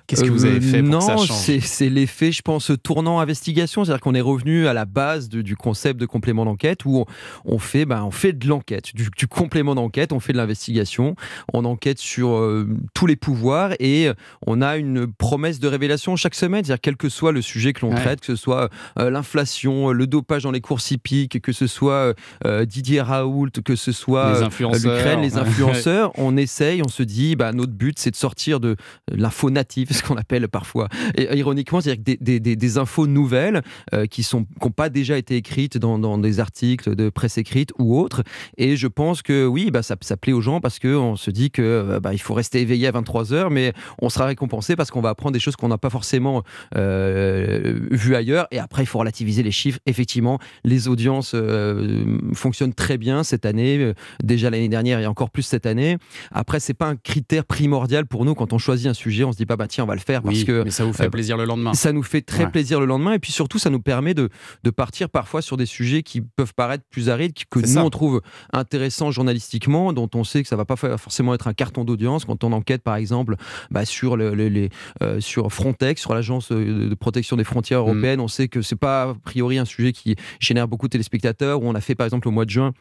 Qu'est-ce 0.09 0.25
que 0.25 0.31
vous 0.31 0.47
avez 0.47 0.63
fait 0.63 0.83
pour 0.83 0.93
non, 0.93 0.99
que 1.01 1.05
ça 1.05 1.17
change 1.19 1.33
c'est, 1.33 1.61
c'est 1.61 1.91
l'effet, 1.91 2.33
je 2.33 2.41
pense, 2.41 2.73
tournant 2.83 3.21
investigation. 3.21 3.85
C'est-à-dire 3.85 4.01
qu'on 4.01 4.15
est 4.15 4.23
revenu 4.23 4.67
à 4.67 4.73
la 4.73 4.87
base 4.87 5.29
du 5.29 5.55
concept 5.55 6.01
de 6.01 6.07
complément 6.07 6.47
d'enquête 6.47 6.87
où 6.87 7.05
on, 7.45 7.59
fait, 7.59 7.85
ben, 7.85 8.03
on 8.05 8.11
fait 8.11 8.33
de 8.33 8.49
l'enquête, 8.49 8.95
du, 8.95 9.11
complément 9.29 9.75
d'enquête, 9.75 10.15
on 10.15 10.21
fait 10.21 10.33
de 10.33 10.39
l'investigation, 10.39 11.15
on 11.53 11.67
enquête 11.67 11.99
sur 11.99 12.31
euh, 12.31 12.67
tous 12.95 13.05
les 13.05 13.17
pouvoirs 13.17 13.73
et 13.81 14.11
on 14.47 14.63
a 14.63 14.79
une 14.79 15.13
promesse 15.13 15.61
de 15.61 15.69
révélation 15.69 16.17
chaque 16.17 16.35
semaine. 16.35 16.65
C'est-à-dire 16.65 16.81
quel 16.81 16.97
que 16.97 17.11
soit 17.11 17.33
le 17.33 17.43
sujet 17.43 17.75
que 17.75 17.85
l'on 17.85 17.95
traite, 17.95 18.21
que 18.21 18.27
ce 18.27 18.37
soit 18.37 18.71
euh, 18.99 19.11
l'inflation, 19.11 19.91
le 19.91 20.07
dopage 20.07 20.45
dans 20.45 20.51
les 20.51 20.63
courses 20.63 20.91
hippiques, 20.91 21.43
que 21.43 21.53
ce 21.53 21.67
soit 21.67 22.15
euh, 22.47 22.65
Didier 22.65 23.03
Raoult, 23.03 23.51
que 23.63 23.77
ce 23.77 23.93
soit 23.93 24.49
l'Ukraine, 24.59 25.21
les 25.21 25.37
influenceurs, 25.37 26.13
on 26.17 26.39
essaye, 26.39 26.81
on 26.83 26.89
se 26.89 27.03
dit, 27.03 27.37
ben, 27.37 27.53
notre 27.53 27.75
but 27.75 27.99
c'est 27.99 28.11
de 28.11 28.17
sortir 28.17 28.59
de 28.59 28.75
l'info 29.13 29.51
native 29.51 29.98
ce 29.99 30.03
qu'on 30.03 30.17
appelle 30.17 30.49
parfois. 30.49 30.89
Et, 31.17 31.37
ironiquement, 31.37 31.81
c'est-à-dire 31.81 32.17
des, 32.21 32.41
des, 32.41 32.79
infos 32.79 33.07
nouvelles 33.07 33.63
euh, 33.95 34.07
qui 34.07 34.27
n'ont 34.35 34.71
pas 34.71 34.89
déjà 34.89 35.17
été 35.17 35.37
écrites 35.37 35.79
dans, 35.79 36.19
des 36.19 36.41
articles 36.41 36.95
de 36.95 37.11
presse 37.11 37.39
écrite 37.39 37.73
ou 37.79 37.99
autres. 37.99 38.23
Et 38.57 38.77
je 38.77 38.87
pense 38.87 39.23
que 39.23 39.47
oui, 39.47 39.71
bah, 39.71 39.83
ça, 39.83 39.97
plaît 40.17 40.33
aux 40.33 40.41
gens 40.41 40.61
parce 40.61 40.79
qu'on 40.79 41.17
se 41.17 41.31
dit 41.31 41.51
que 41.51 41.63
euh, 41.63 42.01
bah, 42.01 42.13
il 42.13 42.19
faut 42.19 42.35
rester 42.35 42.61
éveillé 42.61 42.87
à 42.89 42.93
23h, 42.93 43.49
mais 43.51 43.73
on 44.01 44.09
sera 44.09 44.27
récompensé 44.27 44.77
parce 44.77 44.91
qu'on 44.91 45.01
va 45.01 45.11
apprendre 45.11 45.33
des 45.33 45.41
choses 45.41 45.57
qu'on 45.57 45.69
n'a 45.69 45.79
pas 45.79 45.91
forcément 45.91 46.43
euh, 46.77 47.79
vues 47.91 48.15
ailleurs. 48.15 48.47
Et 48.51 48.59
après, 48.59 48.83
il 48.83 48.87
faut 48.87 48.99
relativiser 48.99 49.43
les 49.43 49.51
chiffres. 49.51 49.79
Effectivement, 49.87 50.39
les 50.65 50.89
audiences 50.89 51.33
euh, 51.35 52.19
fonctionnent 52.35 52.75
très 52.75 52.99
bien 52.99 53.25
cette 53.25 53.47
année, 53.47 53.93
déjà 54.23 54.51
l'année 54.51 54.69
dernière 54.69 55.01
et 55.01 55.07
encore 55.07 55.31
plus 55.31 55.43
cette 55.43 55.67
année. 55.67 55.99
Après, 56.33 56.61
c'est 56.61 56.75
pas 56.75 56.87
un 56.87 56.97
critère 56.97 57.45
primordial 57.45 58.07
pour 58.07 58.25
nous 58.25 58.35
quand 58.35 58.53
on 58.53 58.59
choisit 58.59 58.87
un 58.87 58.95
sujet. 58.95 59.25
On 59.25 59.33
se 59.33 59.37
dit 59.37 59.47
pas, 59.47 59.57
bah 59.57 59.67
tiens, 59.69 59.87
va 59.89 59.95
le 59.95 60.01
faire 60.01 60.23
parce 60.23 60.45
que. 60.45 60.63
Mais 60.63 60.71
ça 60.71 60.85
vous 60.85 60.93
fait 60.93 61.07
euh, 61.07 61.11
plaisir 61.11 61.37
le 61.37 61.45
lendemain. 61.45 61.75
Ça 61.75 61.93
nous 61.93 62.03
fait 62.03 62.23
très 62.23 62.51
plaisir 62.51 62.81
le 62.81 62.87
lendemain 62.87 63.13
et 63.15 63.19
puis 63.19 63.33
surtout, 63.33 63.59
ça 63.59 63.71
nous 63.71 63.81
permet 63.81 64.15
de, 64.15 64.29
de 64.63 64.71
partir 64.71 65.11
parfois 65.11 65.43
sur 65.43 65.57
des 65.57 65.67
sujets 65.67 66.03
qui 66.03 66.21
peuvent 66.21 66.55
paraître 66.55 66.85
plus 66.91 67.09
arides, 67.09 67.33
que 67.51 67.59
nous 67.59 67.79
on 67.79 67.91
trouve 67.91 68.23
intéressants 68.53 69.11
journalistiquement, 69.11 69.93
dont 69.93 70.09
on 70.15 70.25
sait 70.25 70.43
que 70.43 70.49
ça 70.49 70.57
va 70.57 70.65
pas 70.65 70.77
forcément 70.77 71.35
être 71.35 71.49
un 71.49 71.55
carton 71.55 71.85
d'audience 71.85 72.25
quand 72.25 72.45
on 72.45 72.53
enquête 72.53 72.83
par 72.83 72.97
exemple 72.97 73.37
bah, 73.71 73.85
sur, 73.85 74.17
le, 74.17 74.35
les, 74.35 74.71
euh, 75.03 75.21
sur 75.21 75.53
Frontex, 75.53 76.01
sur 76.01 76.15
l'agence 76.15 76.53
de 76.53 76.95
protection 76.95 77.37
des 77.37 77.45
frontières 77.45 77.81
mm. 77.81 77.89
européennes. 77.89 78.21
On 78.21 78.29
sait 78.29 78.49
que 78.49 78.63
c'est 78.63 78.77
pas 78.77 79.11
a 79.11 79.15
priori 79.15 79.59
un 79.59 79.65
sujet 79.65 79.93
qui 79.93 80.17
génère 80.41 80.69
beaucoup 80.69 80.87
de 80.87 80.93
téléspectateurs. 80.93 81.63
Où 81.63 81.67
on 81.69 81.75
a 81.75 81.81
fait 81.81 81.95
par 81.95 82.05
exemple 82.05 82.29
au 82.29 82.31
mois 82.31 82.45
de 82.45 82.51
juin 82.51 82.73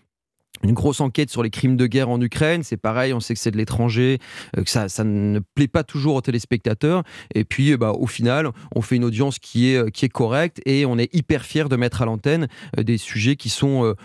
une 0.64 0.74
grosse 0.74 1.02
enquête 1.02 1.30
sur 1.30 1.44
les 1.44 1.50
crimes 1.50 1.78
de 1.78 1.88
guerre 1.88 2.10
en 2.10 2.22
Ukraine. 2.22 2.64
C'est 2.64 2.78
pareil, 2.78 3.14
on 3.14 3.20
sait 3.20 3.34
que 3.34 3.40
c'est 3.40 3.52
de 3.52 3.58
l'étranger, 3.58 4.20
euh, 4.58 4.64
que 4.64 4.70
ça, 4.70 4.90
ça, 4.90 5.04
ne 5.04 5.40
plaît 5.40 5.68
pas 5.68 5.84
toujours 5.84 6.16
aux 6.16 6.22
téléspectateurs. 6.22 7.04
Et 7.34 7.44
puis, 7.44 7.72
euh, 7.72 7.78
bah, 7.78 7.92
au 7.92 8.08
final, 8.08 8.50
on 8.76 8.82
fait 8.82 8.96
une 8.96 9.04
audience 9.04 9.40
qui 9.40 9.72
est, 9.72 9.78
euh, 9.78 9.90
qui 9.90 10.06
est 10.06 10.10
correcte 10.10 10.62
et 10.66 10.86
on 10.86 10.98
est 10.98 11.14
hyper 11.14 11.44
fier 11.44 11.70
de 11.70 11.76
mettre 11.76 12.02
à 12.02 12.06
l'antenne 12.06 12.48
des 12.78 12.98
sujets 12.98 13.36
qui 13.36 13.50
sont 13.50 13.96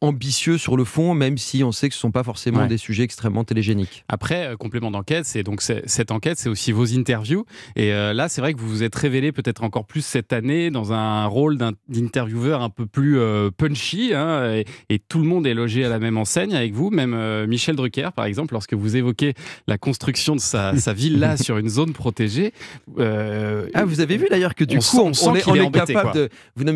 ambitieux 0.00 0.58
sur 0.58 0.76
le 0.76 0.84
fond, 0.84 1.14
même 1.14 1.38
si 1.38 1.62
on 1.64 1.72
sait 1.72 1.88
que 1.88 1.94
ce 1.94 1.98
ne 1.98 2.02
sont 2.02 2.10
pas 2.10 2.22
forcément 2.22 2.66
des 2.66 2.78
sujets 2.78 3.02
extrêmement 3.02 3.44
télégéniques. 3.44 4.04
Après, 4.08 4.54
complément 4.58 4.90
d'enquête, 4.90 5.24
c'est 5.24 5.42
donc 5.42 5.62
cette 5.62 6.10
enquête, 6.10 6.38
c'est 6.38 6.48
aussi 6.48 6.72
vos 6.72 6.96
interviews. 6.96 7.44
Et 7.76 7.90
là, 7.90 8.28
c'est 8.28 8.40
vrai 8.40 8.54
que 8.54 8.60
vous 8.60 8.68
vous 8.68 8.82
êtes 8.82 8.94
révélé 8.94 9.32
peut-être 9.32 9.64
encore 9.64 9.86
plus 9.86 10.04
cette 10.04 10.32
année 10.32 10.70
dans 10.70 10.92
un 10.92 11.26
rôle 11.26 11.58
d'intervieweur 11.88 12.62
un 12.62 12.70
peu 12.70 12.86
plus 12.86 13.18
punchy. 13.56 14.12
Hein, 14.14 14.54
et, 14.54 14.64
et, 14.88 14.98
tout 14.98 15.18
le 15.18 15.26
monde 15.26 15.46
est 15.46 15.54
logé 15.54 15.84
à 15.84 15.88
la 15.88 15.97
même 15.98 16.18
enseigne 16.18 16.54
avec 16.54 16.72
vous, 16.72 16.90
même 16.90 17.14
euh, 17.14 17.46
Michel 17.46 17.76
Drucker, 17.76 18.10
par 18.14 18.24
exemple, 18.24 18.54
lorsque 18.54 18.74
vous 18.74 18.96
évoquez 18.96 19.34
la 19.66 19.78
construction 19.78 20.34
de 20.34 20.40
sa, 20.40 20.76
sa 20.76 20.92
villa 20.92 21.36
sur 21.36 21.58
une 21.58 21.68
zone 21.68 21.92
protégée. 21.92 22.52
Euh, 22.98 23.68
ah, 23.74 23.84
vous 23.84 24.00
avez 24.00 24.16
vu 24.16 24.26
d'ailleurs 24.30 24.54
que 24.54 24.64
du 24.64 24.78
coup, 24.78 24.98
on, 24.98 25.12
est, 25.12 25.48
on 25.48 25.54
est, 25.54 25.70
capable 25.70 26.14
de. 26.14 26.28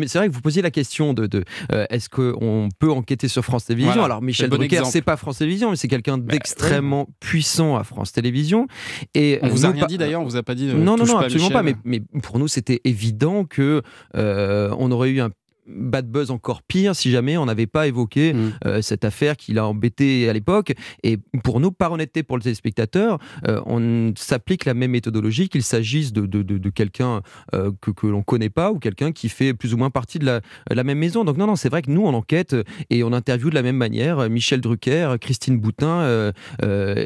C'est 0.07 0.17
vrai 0.17 0.29
que 0.29 0.33
vous 0.33 0.41
posiez 0.41 0.61
la 0.61 0.71
question 0.71 1.13
de, 1.13 1.27
de 1.27 1.43
euh, 1.71 1.85
est-ce 1.89 2.09
qu'on 2.09 2.69
peut 2.79 2.91
enquêter 2.91 3.27
sur 3.27 3.43
France 3.43 3.65
Télévisions 3.65 4.03
Alors, 4.03 4.21
Michel 4.21 4.49
Drucker, 4.49 4.85
c'est 4.85 5.01
pas 5.01 5.17
France 5.17 5.39
Télévisions, 5.39 5.71
mais 5.71 5.75
c'est 5.75 5.87
quelqu'un 5.87 6.17
bah, 6.17 6.33
d'extrêmement 6.33 7.07
puissant 7.19 7.75
à 7.75 7.83
France 7.83 8.11
Télévisions. 8.11 8.67
Et 9.13 9.39
on 9.41 9.49
vous 9.49 9.65
a 9.65 9.71
rien 9.71 9.85
dit 9.85 9.97
d'ailleurs, 9.97 10.21
on 10.21 10.25
vous 10.25 10.37
a 10.37 10.43
pas 10.43 10.55
dit. 10.55 10.67
non, 10.67 10.97
non, 10.97 11.05
non, 11.05 11.17
absolument 11.17 11.49
pas. 11.49 11.63
Mais, 11.63 11.75
mais, 11.83 12.01
pour 12.21 12.39
nous, 12.39 12.47
c'était 12.47 12.81
évident 12.83 13.45
que 13.45 13.81
on 14.13 14.91
aurait 14.91 15.09
eu 15.09 15.21
un 15.21 15.29
bad 15.67 16.09
buzz 16.09 16.31
encore 16.31 16.61
pire 16.61 16.95
si 16.95 17.11
jamais 17.11 17.37
on 17.37 17.45
n'avait 17.45 17.67
pas 17.67 17.87
évoqué 17.87 18.33
mm. 18.33 18.53
euh, 18.65 18.81
cette 18.81 19.05
affaire 19.05 19.37
qui 19.37 19.53
l'a 19.53 19.65
embêté 19.65 20.29
à 20.29 20.33
l'époque. 20.33 20.73
Et 21.03 21.17
pour 21.43 21.59
nous, 21.59 21.71
par 21.71 21.91
honnêteté 21.91 22.23
pour 22.23 22.37
le 22.37 22.43
téléspectateur, 22.43 23.19
euh, 23.47 23.61
on 23.65 24.13
s'applique 24.17 24.65
la 24.65 24.73
même 24.73 24.91
méthodologie 24.91 25.49
qu'il 25.49 25.63
s'agisse 25.63 26.13
de, 26.13 26.25
de, 26.25 26.41
de, 26.41 26.69
quelqu'un 26.69 27.21
euh, 27.53 27.71
que, 27.81 27.91
que 27.91 28.07
l'on 28.07 28.23
connaît 28.23 28.49
pas 28.49 28.71
ou 28.71 28.79
quelqu'un 28.79 29.11
qui 29.11 29.29
fait 29.29 29.53
plus 29.53 29.73
ou 29.73 29.77
moins 29.77 29.89
partie 29.89 30.19
de 30.19 30.25
la, 30.25 30.41
la 30.69 30.83
même 30.83 30.99
maison. 30.99 31.23
Donc 31.23 31.37
non, 31.37 31.47
non, 31.47 31.55
c'est 31.55 31.69
vrai 31.69 31.81
que 31.81 31.91
nous, 31.91 32.03
on 32.03 32.13
enquête 32.13 32.55
et 32.89 33.03
on 33.03 33.13
interviewe 33.13 33.49
de 33.49 33.55
la 33.55 33.63
même 33.63 33.77
manière 33.77 34.29
Michel 34.29 34.61
Drucker, 34.61 35.15
Christine 35.19 35.57
Boutin, 35.59 36.31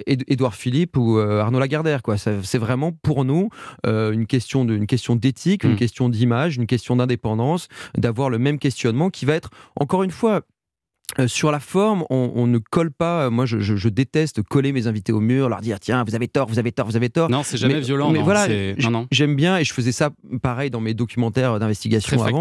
Édouard 0.07 0.55
Philippe 0.55 0.97
ou 0.97 1.17
Arnaud 1.19 1.59
Lagardère. 1.59 2.01
Quoi. 2.01 2.17
C'est 2.17 2.57
vraiment 2.57 2.91
pour 2.91 3.25
nous 3.25 3.49
une 3.85 4.25
question 4.27 4.65
d'éthique, 4.65 5.63
une 5.63 5.73
mm. 5.73 5.77
question 5.77 6.09
d'image, 6.09 6.57
une 6.57 6.67
question 6.67 6.95
d'indépendance, 6.95 7.67
d'avoir 7.97 8.29
le 8.29 8.39
même 8.39 8.46
même 8.47 8.59
questionnement 8.59 9.09
qui 9.09 9.25
va 9.25 9.33
être, 9.35 9.49
encore 9.75 10.03
une 10.03 10.11
fois, 10.11 10.41
euh, 11.19 11.27
sur 11.27 11.51
la 11.51 11.59
forme, 11.59 12.03
on, 12.09 12.47
ne 12.47 12.57
colle 12.57 12.91
pas. 12.91 13.23
Euh, 13.23 13.29
moi, 13.31 13.45
je, 13.45 13.89
déteste 13.89 14.43
coller 14.43 14.71
mes 14.71 14.87
invités 14.87 15.13
au 15.13 15.21
mur, 15.21 15.49
leur 15.49 15.61
dire 15.61 15.79
tiens, 15.79 16.03
vous 16.03 16.13
avez 16.13 16.27
tort, 16.27 16.47
vous 16.47 16.59
avez 16.59 16.71
tort, 16.71 16.85
vous 16.85 16.97
avez 16.97 17.09
tort. 17.09 17.29
Non, 17.29 17.43
c'est 17.43 17.57
jamais 17.57 17.79
violent. 17.79 18.11
Mais 18.11 18.19
voilà, 18.19 18.47
j'aime 19.09 19.35
bien 19.35 19.57
et 19.57 19.63
je 19.63 19.73
faisais 19.73 19.91
ça 19.91 20.11
pareil 20.41 20.69
dans 20.69 20.81
mes 20.81 20.93
documentaires 20.93 21.59
d'investigation 21.59 22.21
avant. 22.21 22.39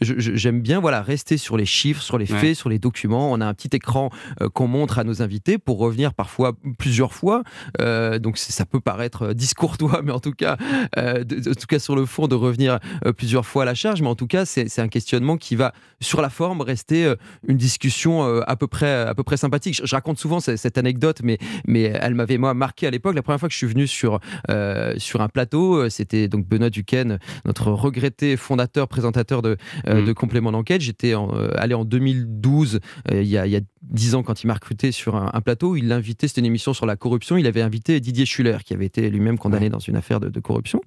J'aime 0.00 0.60
bien 0.60 0.80
voilà 0.80 1.00
rester 1.00 1.36
sur 1.36 1.56
les 1.56 1.64
chiffres, 1.64 2.02
sur 2.02 2.18
les 2.18 2.26
faits, 2.26 2.56
sur 2.56 2.68
les 2.68 2.78
documents. 2.78 3.32
On 3.32 3.40
a 3.40 3.46
un 3.46 3.54
petit 3.54 3.70
écran 3.72 4.10
euh, 4.42 4.48
qu'on 4.48 4.66
montre 4.66 4.98
à 4.98 5.04
nos 5.04 5.22
invités 5.22 5.56
pour 5.58 5.78
revenir 5.78 6.12
parfois 6.12 6.54
plusieurs 6.78 7.14
fois. 7.14 7.42
donc 7.78 8.36
ça 8.36 8.66
peut 8.66 8.80
paraître 8.80 9.32
discourtois, 9.32 10.02
mais 10.04 10.12
en 10.12 10.20
tout 10.20 10.32
cas, 10.32 10.56
en 10.96 11.22
tout 11.24 11.66
cas 11.68 11.78
sur 11.78 11.96
le 11.96 12.04
fond, 12.04 12.26
de 12.26 12.34
revenir 12.34 12.78
plusieurs 13.16 13.46
fois 13.46 13.62
à 13.62 13.66
la 13.66 13.74
charge. 13.74 14.02
Mais 14.02 14.08
en 14.08 14.16
tout 14.16 14.26
cas, 14.26 14.44
c'est 14.44 14.80
un 14.80 14.88
questionnement 14.88 15.36
qui 15.36 15.56
va 15.56 15.72
sur 16.00 16.20
la 16.20 16.30
forme 16.30 16.60
rester 16.60 17.14
une 17.46 17.56
discussion 17.56 18.07
euh, 18.08 18.42
à 18.46 18.56
peu 18.56 18.66
près, 18.66 18.92
à 18.92 19.14
peu 19.14 19.22
près 19.22 19.36
sympathique. 19.36 19.80
Je, 19.82 19.94
raconte 19.94 20.18
souvent 20.18 20.40
cette, 20.40 20.78
anecdote, 20.78 21.20
mais, 21.22 21.38
mais 21.66 21.82
elle 21.82 22.14
m'avait 22.14 22.38
moi 22.38 22.54
marqué 22.54 22.86
à 22.86 22.90
l'époque. 22.90 23.14
La 23.14 23.22
première 23.22 23.40
fois 23.40 23.48
que 23.48 23.52
je 23.52 23.58
suis 23.58 23.66
venu 23.66 23.86
sur, 23.86 24.20
euh, 24.50 24.94
sur 24.98 25.20
un 25.20 25.28
plateau, 25.28 25.76
euh, 25.76 25.90
c'était 25.90 26.28
donc 26.28 26.46
Benoît 26.46 26.70
Duquesne, 26.70 27.18
notre 27.44 27.70
regretté 27.70 28.36
fondateur, 28.36 28.88
présentateur 28.88 29.42
de, 29.42 29.56
mmh. 29.86 30.04
de 30.04 30.12
complément 30.12 30.52
d'enquête. 30.52 30.80
J'étais 30.80 31.14
allé 31.56 31.74
en 31.74 31.84
2012, 31.84 32.80
il 33.12 33.22
y 33.22 33.38
a, 33.38 33.46
y 33.46 33.56
a 33.56 33.60
10 33.82 34.14
ans, 34.14 34.22
quand 34.22 34.42
il 34.42 34.46
m'a 34.46 34.54
recruté 34.54 34.92
sur 34.92 35.16
un, 35.16 35.40
plateau, 35.40 35.76
il 35.76 35.88
l'invitait, 35.88 36.28
c'était 36.28 36.40
une 36.40 36.46
émission 36.46 36.74
sur 36.74 36.86
la 36.86 36.96
corruption. 36.96 37.36
Il 37.36 37.46
avait 37.46 37.62
invité 37.62 38.00
Didier 38.00 38.26
Schuller, 38.26 38.58
qui 38.64 38.74
avait 38.74 38.86
été 38.86 39.08
lui-même 39.10 39.38
condamné 39.38 39.70
dans 39.70 39.78
une 39.78 39.96
affaire 39.96 40.20
de, 40.20 40.28
de 40.28 40.40
corruption. 40.40 40.80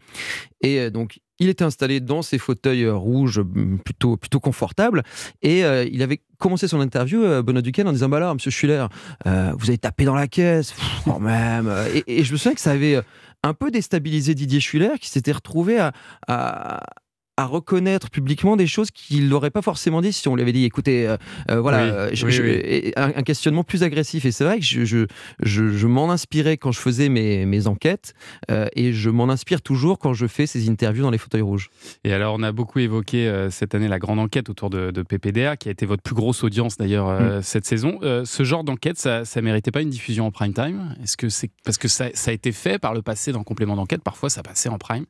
Et 0.62 0.90
donc, 0.92 1.20
il 1.42 1.50
était 1.50 1.64
installé 1.64 2.00
dans 2.00 2.22
ses 2.22 2.38
fauteuils 2.38 2.88
rouges 2.88 3.42
plutôt, 3.84 4.16
plutôt 4.16 4.40
confortables 4.40 5.04
et 5.42 5.66
euh, 5.66 5.86
il 5.92 6.04
avait 6.04 6.22
commencé 6.41 6.67
son 6.67 6.82
interview, 6.82 7.23
euh, 7.23 7.41
Benoît 7.41 7.62
Duquesne, 7.62 7.88
en 7.88 7.93
disant 7.93 8.10
Bah 8.10 8.19
là, 8.19 8.34
monsieur 8.34 8.51
Schuller, 8.51 8.86
vous 9.25 9.69
avez 9.69 9.77
tapé 9.77 10.04
dans 10.04 10.15
la 10.15 10.27
caisse, 10.27 10.73
quand 11.06 11.19
même. 11.19 11.73
Et, 12.08 12.23
je 12.23 12.32
me 12.34 12.38
souviens 12.38 12.54
que 12.54 12.62
ça 12.62 12.71
avait 12.71 13.01
un 13.43 13.54
peu 13.54 13.71
déstabilisé 13.71 14.36
Didier 14.36 14.60
Schuller 14.60 14.99
qui 14.99 15.10
s'était 15.10 15.32
retrouvé 15.32 15.80
à, 15.80 15.93
à 16.27 16.82
reconnaître 17.45 18.10
publiquement 18.10 18.56
des 18.56 18.67
choses 18.67 18.91
qu'il 18.91 19.30
n'aurait 19.30 19.51
pas 19.51 19.62
forcément 19.62 20.01
dit 20.01 20.13
si 20.13 20.27
on 20.27 20.36
lui 20.36 20.41
avait 20.41 20.51
dit 20.51 20.65
écoutez, 20.65 21.15
voilà, 21.49 22.10
Un, 22.95 23.23
questionnement 23.23 23.63
plus 23.63 23.84
agressif. 23.84 24.25
Et 24.25 24.32
c'est 24.32 24.43
vrai 24.43 24.60
que 24.60 24.65
je, 24.65 25.88
m'en 25.88 26.12
inspirais 26.12 26.58
quand 26.58 26.71
je 26.71 26.80
faisais 26.80 27.10
mes, 27.10 27.45
mes 27.45 27.67
enquêtes 27.67 28.13
et 28.49 28.93
je 28.93 29.10
m'en 29.10 29.30
inspire 29.30 29.62
toujours 29.62 29.99
quand 29.99 30.13
je 30.13 30.27
fais 30.27 30.45
ces 30.45 30.69
interviews 30.69 31.04
dans 31.04 31.12
les 31.12 31.17
fauteuils 31.17 31.41
rouges. 31.41 31.69
Et 32.04 32.13
alors, 32.13 32.36
on 32.38 32.43
a 32.43 32.51
beaucoup 32.51 32.80
évoqué 32.80 33.47
cette 33.49 33.75
année 33.75 33.88
la 33.88 33.99
grande 33.99 34.19
enquête 34.19 34.49
autour 34.49 34.69
de, 34.69 34.91
de 34.91 35.01
PPDA, 35.01 35.58
qui 35.58 35.69
a 35.69 35.71
été 35.71 35.86
votre 35.86 36.04
plus 36.04 36.15
grosse 36.15 36.43
audience 36.43 36.77
d'ailleurs 36.77 37.10
mm. 37.10 37.41
cette 37.41 37.65
saison. 37.65 37.99
ce 38.01 38.43
genre 38.43 38.63
d'enquête, 38.63 38.97
ça, 38.97 39.25
ça 39.25 39.41
méritait 39.41 39.71
pas 39.71 39.82
une 39.82 39.89
diffusion 39.89 40.25
en 40.25 40.32
prime 40.32 40.54
time? 40.54 40.95
Est-ce 41.04 41.17
que 41.17 41.30
c'est 41.30 41.51
parce 41.63 41.77
que 41.77 41.88
ça, 41.88 42.08
ça 42.13 42.32
a 42.32 42.34
été 42.34 42.51
fait 42.51 42.80
par 42.80 42.93
le 42.93 43.01
passé 43.01 43.32
dans 43.32 43.43
complément 43.43 43.75
d'enquête 43.75 44.01
Parfois, 44.04 44.30
ça 44.30 44.43
passait 44.43 44.69
en 44.69 44.77
prime? 44.77 45.06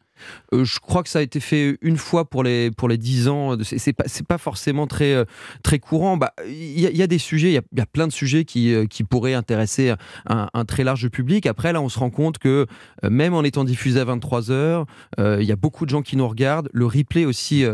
Euh, 0.53 0.63
je 0.63 0.79
crois 0.79 1.03
que 1.03 1.10
ça 1.10 1.19
a 1.19 1.21
été 1.21 1.39
fait 1.39 1.77
une 1.81 1.97
fois 1.97 2.29
pour 2.29 2.43
les, 2.43 2.71
pour 2.71 2.89
les 2.89 2.97
10 2.97 3.27
ans. 3.27 3.57
C'est 3.62 3.93
pas, 3.93 4.05
pas 4.27 4.38
forcément 4.38 4.88
très, 4.88 5.13
euh, 5.13 5.25
très 5.63 5.79
courant. 5.79 6.15
Il 6.15 6.19
bah, 6.19 6.34
y, 6.47 6.81
y, 6.97 7.03
a 7.03 7.07
des 7.07 7.17
sujets, 7.17 7.49
il 7.49 7.77
y, 7.77 7.81
a 7.81 7.86
plein 7.86 8.07
de 8.07 8.12
sujets 8.12 8.45
qui, 8.45 8.73
euh, 8.73 8.86
qui 8.86 9.03
pourraient 9.03 9.34
intéresser 9.34 9.93
un, 10.27 10.65
très 10.65 10.84
large 10.84 11.10
public. 11.10 11.45
Après, 11.45 11.73
là, 11.73 11.81
on 11.81 11.89
se 11.89 11.99
rend 11.99 12.10
compte 12.10 12.38
que 12.38 12.65
même 13.03 13.34
en 13.34 13.43
étant 13.43 13.63
diffusé 13.63 13.99
à 13.99 14.05
23h, 14.05 14.86
il 15.17 15.43
y 15.43 15.51
a 15.51 15.55
beaucoup 15.55 15.86
de 15.86 15.89
gens 15.89 16.01
qui 16.01 16.15
nous 16.15 16.27
regardent. 16.27 16.69
Le 16.73 16.86
replay 16.86 17.25
aussi 17.25 17.65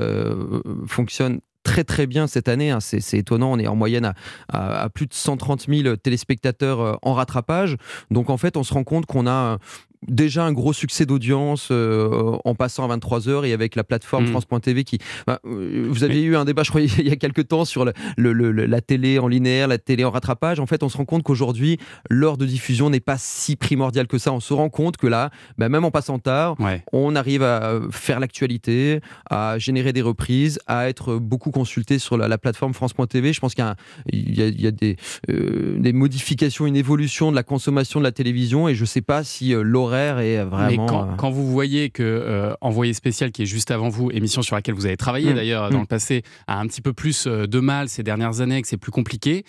fonctionne 0.88 1.40
très 1.64 1.84
très 1.84 2.08
bien 2.08 2.28
cette 2.28 2.48
année. 2.48 2.72
Hein. 2.72 2.80
C'est 2.80 3.18
étonnant, 3.18 3.52
on 3.52 3.60
est 3.60 3.68
en 3.68 3.76
moyenne 3.76 4.14
à, 4.50 4.90
plus 4.90 5.06
de 5.06 5.14
130 5.14 5.68
000 5.68 5.96
téléspectateurs 5.98 6.98
en 7.02 7.14
rattrapage. 7.14 7.78
Donc 8.10 8.30
en 8.30 8.38
fait, 8.38 8.58
on 8.58 8.64
se 8.64 8.74
rend 8.74 8.84
compte 8.84 9.06
qu'on 9.06 9.28
a 9.28 9.60
déjà 10.08 10.46
un 10.46 10.52
gros 10.52 10.74
succès 10.74 11.06
d'audience 11.06 11.70
euh, 11.72 12.38
en 12.46 12.56
passant 12.56 12.90
à 12.90 12.96
23h 12.96 13.46
et 13.46 13.54
avec 13.54 13.76
la 13.76 13.84
plateforme 13.84 14.26
mm. 14.26 14.28
France.tv 14.28 14.84
qui. 14.84 15.00
Bah, 15.26 15.40
euh, 15.46 15.88
vous 15.90 16.04
aviez 16.04 16.22
eu 16.22 16.36
un 16.36 16.46
débat, 16.46 16.64
je 16.64 16.70
crois, 16.70 16.82
il 17.00 17.08
y 17.08 17.12
a 17.12 17.16
quelques 17.16 17.48
temps 17.48 17.66
sur 17.66 17.86
le, 17.86 18.52
la 18.52 18.82
télé 18.82 19.20
en 19.20 19.28
linéaire, 19.28 19.68
la 19.68 19.78
télé 19.78 20.04
en 20.04 20.12
rattrapage. 20.12 20.60
En 20.60 20.66
fait, 20.66 20.84
on 20.84 20.90
se 20.90 20.98
rend 20.98 21.06
compte 21.06 21.24
qu'aujourd'hui, 21.24 21.78
l'heure 22.10 22.38
de 22.38 22.46
diffusion 22.46 22.90
n'est 22.90 23.00
pas 23.00 23.18
si 23.18 23.56
primordiale 23.56 24.08
que 24.08 24.18
ça. 24.18 24.32
On 24.32 24.40
se 24.40 24.54
rend 24.54 24.70
compte 24.70 24.98
que 24.98 25.08
là, 25.08 25.32
bah, 25.58 25.70
même 25.70 25.86
en 25.86 25.92
passant 25.92 26.20
tard, 26.20 26.56
on 26.94 27.16
arrive 27.16 27.44
à 27.44 27.80
faire 27.92 28.20
l'actualité, 28.20 29.00
à 29.30 29.58
générer 29.58 29.94
des 29.94 30.02
reprises, 30.02 30.60
à 30.68 30.90
être 30.90 31.18
beaucoup 31.18 31.52
consulté 31.52 32.00
sur 32.00 32.18
la, 32.18 32.38
plateforme 32.38 32.74
France.tv. 32.74 33.34
Je 33.34 33.40
pense 33.40 33.56
qu'il 33.56 33.66
y 34.12 34.42
a, 34.42 34.48
y 34.48 34.68
a, 34.68 34.72
des, 34.72 34.98
euh, 35.30 35.78
des 35.80 35.94
modifications, 35.94 36.68
une 36.68 36.76
évolution 36.76 37.32
de 37.32 37.36
la 37.36 37.44
consommation 37.44 38.00
de 38.00 38.04
la 38.04 38.12
télévision 38.12 38.68
et 38.68 38.76
je 38.76 38.82
ne 38.82 38.86
sais 38.86 39.02
pas 39.02 39.24
si 39.24 39.54
l'horaire 39.54 39.88
et 39.98 40.44
vraiment. 40.44 40.68
Mais 40.68 40.80
euh, 40.80 41.16
quand, 41.18 41.30
vous 41.30 41.48
voyez 41.48 41.90
que 41.90 42.04
euh, 42.04 42.54
Envoyé 42.62 42.94
spécial, 42.94 43.32
qui 43.32 43.44
est 43.44 43.46
juste 43.46 43.72
avant 43.72 43.90
vous, 43.90 44.12
émission 44.12 44.42
sur 44.42 44.56
laquelle 44.56 44.76
vous 44.76 44.86
avez 44.86 44.98
travaillé 44.98 45.32
mm. 45.32 45.36
d'ailleurs 45.36 45.70
dans 45.70 45.78
mm. 45.78 45.82
le 45.82 45.88
passé, 45.88 46.24
a 46.48 46.60
un 46.60 46.68
petit 46.68 46.82
peu 46.82 46.94
plus 46.94 47.26
euh, 47.28 47.46
de 47.48 47.60
mal 47.60 47.90
ces 47.90 48.04
dernières 48.04 48.42
années, 48.42 48.62
que 48.62 48.68
c'est 48.68 48.78
plus 48.78 48.92
compliqué, 48.92 49.44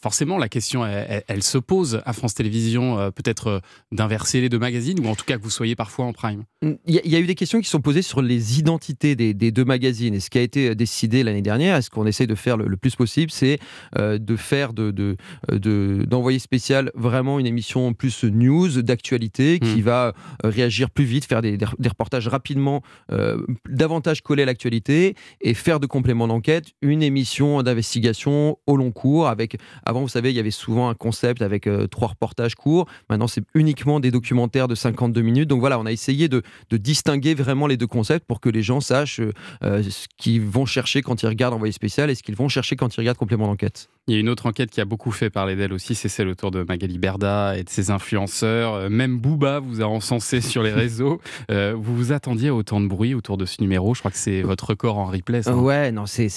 forcément 0.00 0.38
la 0.38 0.48
question 0.48 0.84
elle, 0.86 1.42
se 1.42 1.58
pose 1.58 2.02
à 2.04 2.12
France 2.12 2.34
Télévisions, 2.34 3.10
peut-être 3.12 3.60
d'inverser 3.92 4.40
les 4.40 4.48
deux 4.48 4.58
magazines 4.58 4.98
ou 5.00 5.08
en 5.08 5.14
tout 5.14 5.24
cas 5.24 5.36
que 5.36 5.42
vous 5.42 5.50
soyez 5.50 5.76
parfois 5.76 6.04
en 6.04 6.12
prime. 6.12 6.44
Il 6.62 6.78
y, 6.86 7.16
a 7.16 7.18
eu 7.18 7.26
des 7.26 7.34
questions 7.34 7.60
qui 7.60 7.68
sont 7.68 7.80
posées 7.80 8.02
sur 8.02 8.22
les 8.22 8.58
identités 8.58 9.16
des, 9.16 9.34
deux 9.34 9.64
magazines 9.64 10.14
et 10.14 10.20
ce 10.20 10.30
qui 10.30 10.38
a 10.38 10.42
été 10.42 10.74
décidé 10.74 11.22
l'année 11.22 11.42
dernière, 11.42 11.76
est 11.76 11.82
ce 11.82 11.90
qu'on 11.90 12.06
essaie 12.06 12.26
de 12.26 12.34
faire 12.34 12.56
le, 12.56 12.76
plus 12.76 12.96
possible, 12.96 13.30
c'est 13.30 13.58
de 13.96 14.36
faire 14.36 14.72
de, 14.72 15.16
d'envoyer 15.50 16.38
de, 16.38 16.42
spécial 16.42 16.90
vraiment 16.94 17.38
une 17.38 17.46
émission 17.46 17.92
plus 17.94 18.24
news, 18.24 18.82
d'actualité 18.82 19.29
qui 19.32 19.60
hmm. 19.60 19.80
va 19.80 20.06
euh, 20.44 20.48
réagir 20.48 20.90
plus 20.90 21.04
vite, 21.04 21.24
faire 21.24 21.42
des, 21.42 21.58
reportages 21.88 22.28
rapidement, 22.28 22.82
euh, 23.12 23.38
davantage 23.68 24.22
collés 24.22 24.42
à 24.42 24.46
l'actualité 24.46 25.14
et 25.40 25.54
faire 25.54 25.80
de 25.80 25.86
complément 25.86 26.26
d'enquête 26.28 26.66
une 26.82 27.02
émission 27.02 27.62
d'investigation 27.62 28.58
au 28.66 28.76
long 28.76 28.90
cours. 28.90 29.28
Avec, 29.28 29.58
avant, 29.84 30.00
vous 30.00 30.08
savez, 30.08 30.30
il 30.30 30.36
y 30.36 30.40
avait 30.40 30.50
souvent 30.50 30.88
un 30.88 30.94
concept 30.94 31.42
avec 31.42 31.66
euh, 31.66 31.86
trois 31.86 32.08
reportages 32.08 32.54
courts. 32.54 32.86
Maintenant, 33.08 33.28
c'est 33.28 33.44
uniquement 33.54 34.00
des 34.00 34.10
documentaires 34.10 34.68
de 34.68 34.74
52 34.74 35.20
minutes. 35.20 35.48
Donc 35.48 35.60
voilà, 35.60 35.78
on 35.78 35.86
a 35.86 35.92
essayé 35.92 36.28
de, 36.28 36.42
distinguer 36.72 37.34
vraiment 37.34 37.66
les 37.66 37.76
deux 37.76 37.86
concepts 37.86 38.26
pour 38.26 38.40
que 38.40 38.48
les 38.48 38.62
gens 38.62 38.80
sachent 38.80 39.20
ce 39.62 40.06
qu'ils 40.16 40.40
vont 40.40 40.64
chercher 40.64 41.02
quand 41.02 41.22
ils 41.22 41.26
regardent 41.26 41.54
Envoyé 41.54 41.72
spécial 41.72 42.10
et 42.10 42.14
ce 42.14 42.22
qu'ils 42.22 42.36
vont 42.36 42.48
chercher 42.48 42.76
quand 42.76 42.94
ils 42.96 43.00
regardent 43.00 43.18
complément 43.18 43.46
d'enquête. 43.46 43.88
Il 44.10 44.14
y 44.14 44.16
a 44.16 44.18
une 44.18 44.28
autre 44.28 44.46
enquête 44.46 44.70
qui 44.70 44.80
a 44.80 44.84
beaucoup 44.84 45.12
fait 45.12 45.30
parler 45.30 45.54
d'elle 45.54 45.72
aussi, 45.72 45.94
c'est 45.94 46.08
celle 46.08 46.26
autour 46.26 46.50
de 46.50 46.64
Magali 46.64 46.98
Berda 46.98 47.56
et 47.56 47.62
de 47.62 47.70
ses 47.70 47.92
influenceurs. 47.92 48.90
Même 48.90 49.20
Booba 49.20 49.60
vous 49.60 49.82
a 49.82 49.84
encensé 49.84 50.40
sur 50.40 50.64
les 50.64 50.72
réseaux. 50.72 51.20
Euh, 51.52 51.76
vous 51.78 51.94
vous 51.94 52.10
attendiez 52.10 52.48
à 52.48 52.54
autant 52.56 52.80
de 52.80 52.88
bruit 52.88 53.14
autour 53.14 53.36
de 53.36 53.44
ce 53.44 53.62
numéro? 53.62 53.94
Je 53.94 54.00
crois 54.00 54.10
que 54.10 54.18
c'est 54.18 54.42
votre 54.42 54.70
record 54.70 54.98
en 54.98 55.04
replay. 55.04 55.44
Ça, 55.44 55.56
ouais, 55.56 55.92
non, 55.92 56.06
c'est, 56.06 56.28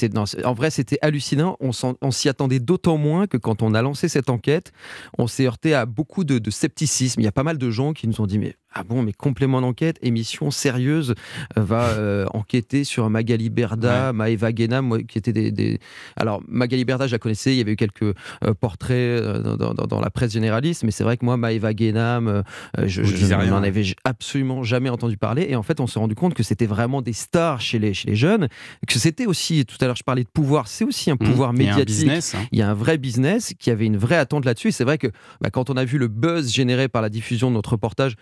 en 0.45 0.53
vrai, 0.53 0.69
c'était 0.69 0.99
hallucinant. 1.01 1.57
On, 1.61 1.71
on 1.99 2.11
s'y 2.11 2.29
attendait 2.29 2.59
d'autant 2.59 2.97
moins 2.97 3.25
que 3.25 3.37
quand 3.37 3.63
on 3.63 3.73
a 3.73 3.81
lancé 3.81 4.07
cette 4.07 4.29
enquête, 4.29 4.71
on 5.17 5.25
s'est 5.25 5.47
heurté 5.47 5.73
à 5.73 5.87
beaucoup 5.87 6.25
de, 6.25 6.37
de 6.37 6.51
scepticisme. 6.51 7.21
Il 7.21 7.23
y 7.23 7.27
a 7.27 7.31
pas 7.31 7.41
mal 7.41 7.57
de 7.57 7.71
gens 7.71 7.93
qui 7.93 8.07
nous 8.07 8.21
ont 8.21 8.27
dit 8.27 8.37
mais 8.37 8.55
ah 8.73 8.83
bon, 8.83 9.03
mais 9.03 9.13
complément 9.13 9.61
d'enquête, 9.61 9.97
émission 10.01 10.51
sérieuse, 10.51 11.13
euh, 11.57 11.61
va 11.61 11.89
euh, 11.97 12.25
enquêter 12.33 12.83
sur 12.83 13.09
Magali 13.09 13.49
Berda, 13.49 14.13
Maëva 14.13 14.51
Guénam, 14.51 15.03
qui 15.03 15.17
étaient 15.17 15.33
des, 15.33 15.79
Alors, 16.15 16.41
Magali 16.47 16.85
Berda, 16.85 17.07
je 17.07 17.11
la 17.11 17.19
connaissais, 17.19 17.53
il 17.53 17.57
y 17.57 17.61
avait 17.61 17.73
eu 17.73 17.75
quelques 17.75 18.03
euh, 18.03 18.53
portraits 18.59 19.23
dans, 19.23 19.99
la 19.99 20.09
presse 20.09 20.33
généraliste, 20.33 20.83
mais 20.83 20.91
c'est 20.91 21.03
vrai 21.03 21.17
que 21.17 21.25
moi, 21.25 21.37
Maëva 21.37 21.73
Guénam, 21.73 22.43
je, 22.83 23.01
n'en 23.35 23.63
avais 23.63 23.83
absolument 24.03 24.63
jamais 24.63 24.89
entendu 24.89 25.17
parler. 25.17 25.45
Et 25.49 25.55
en 25.55 25.63
fait, 25.63 25.79
on 25.79 25.87
s'est 25.87 25.99
rendu 25.99 26.15
compte 26.15 26.33
que 26.33 26.43
c'était 26.43 26.65
vraiment 26.65 27.01
des 27.01 27.13
stars 27.13 27.61
chez 27.61 27.79
les, 27.79 27.93
chez 27.93 28.09
les 28.09 28.15
jeunes, 28.15 28.47
que 28.87 28.99
c'était 28.99 29.25
aussi, 29.25 29.65
tout 29.65 29.77
à 29.81 29.85
l'heure, 29.85 29.95
je 29.95 30.03
parlais 30.03 30.23
de 30.23 30.29
pouvoir, 30.29 30.67
c'est 30.67 30.83
aussi 30.83 31.11
un 31.11 31.15
mmh. 31.15 31.19
pouvoir 31.19 31.53
médiatique. 31.53 31.73
Il 32.01 32.07
y, 32.07 32.09
a 32.09 32.09
un 32.09 32.15
business, 32.15 32.35
hein. 32.35 32.47
il 32.51 32.59
y 32.59 32.61
a 32.61 32.69
un 32.69 32.73
vrai 32.73 32.97
business 32.97 33.53
qui 33.57 33.69
avait 33.69 33.85
une 33.85 33.97
vraie 33.97 34.17
attente 34.17 34.45
là-dessus. 34.45 34.69
Et 34.69 34.71
c'est 34.71 34.83
vrai 34.83 34.97
que 34.97 35.07
bah, 35.41 35.49
quand 35.51 35.69
on 35.69 35.77
a 35.77 35.85
vu 35.85 35.97
le 35.97 36.07
buzz 36.07 36.51
généré 36.51 36.87
par 36.87 37.01
la 37.01 37.09
diffusion 37.09 37.49
de 37.49 37.55
notre 37.55 37.73
reportage, 37.73 38.15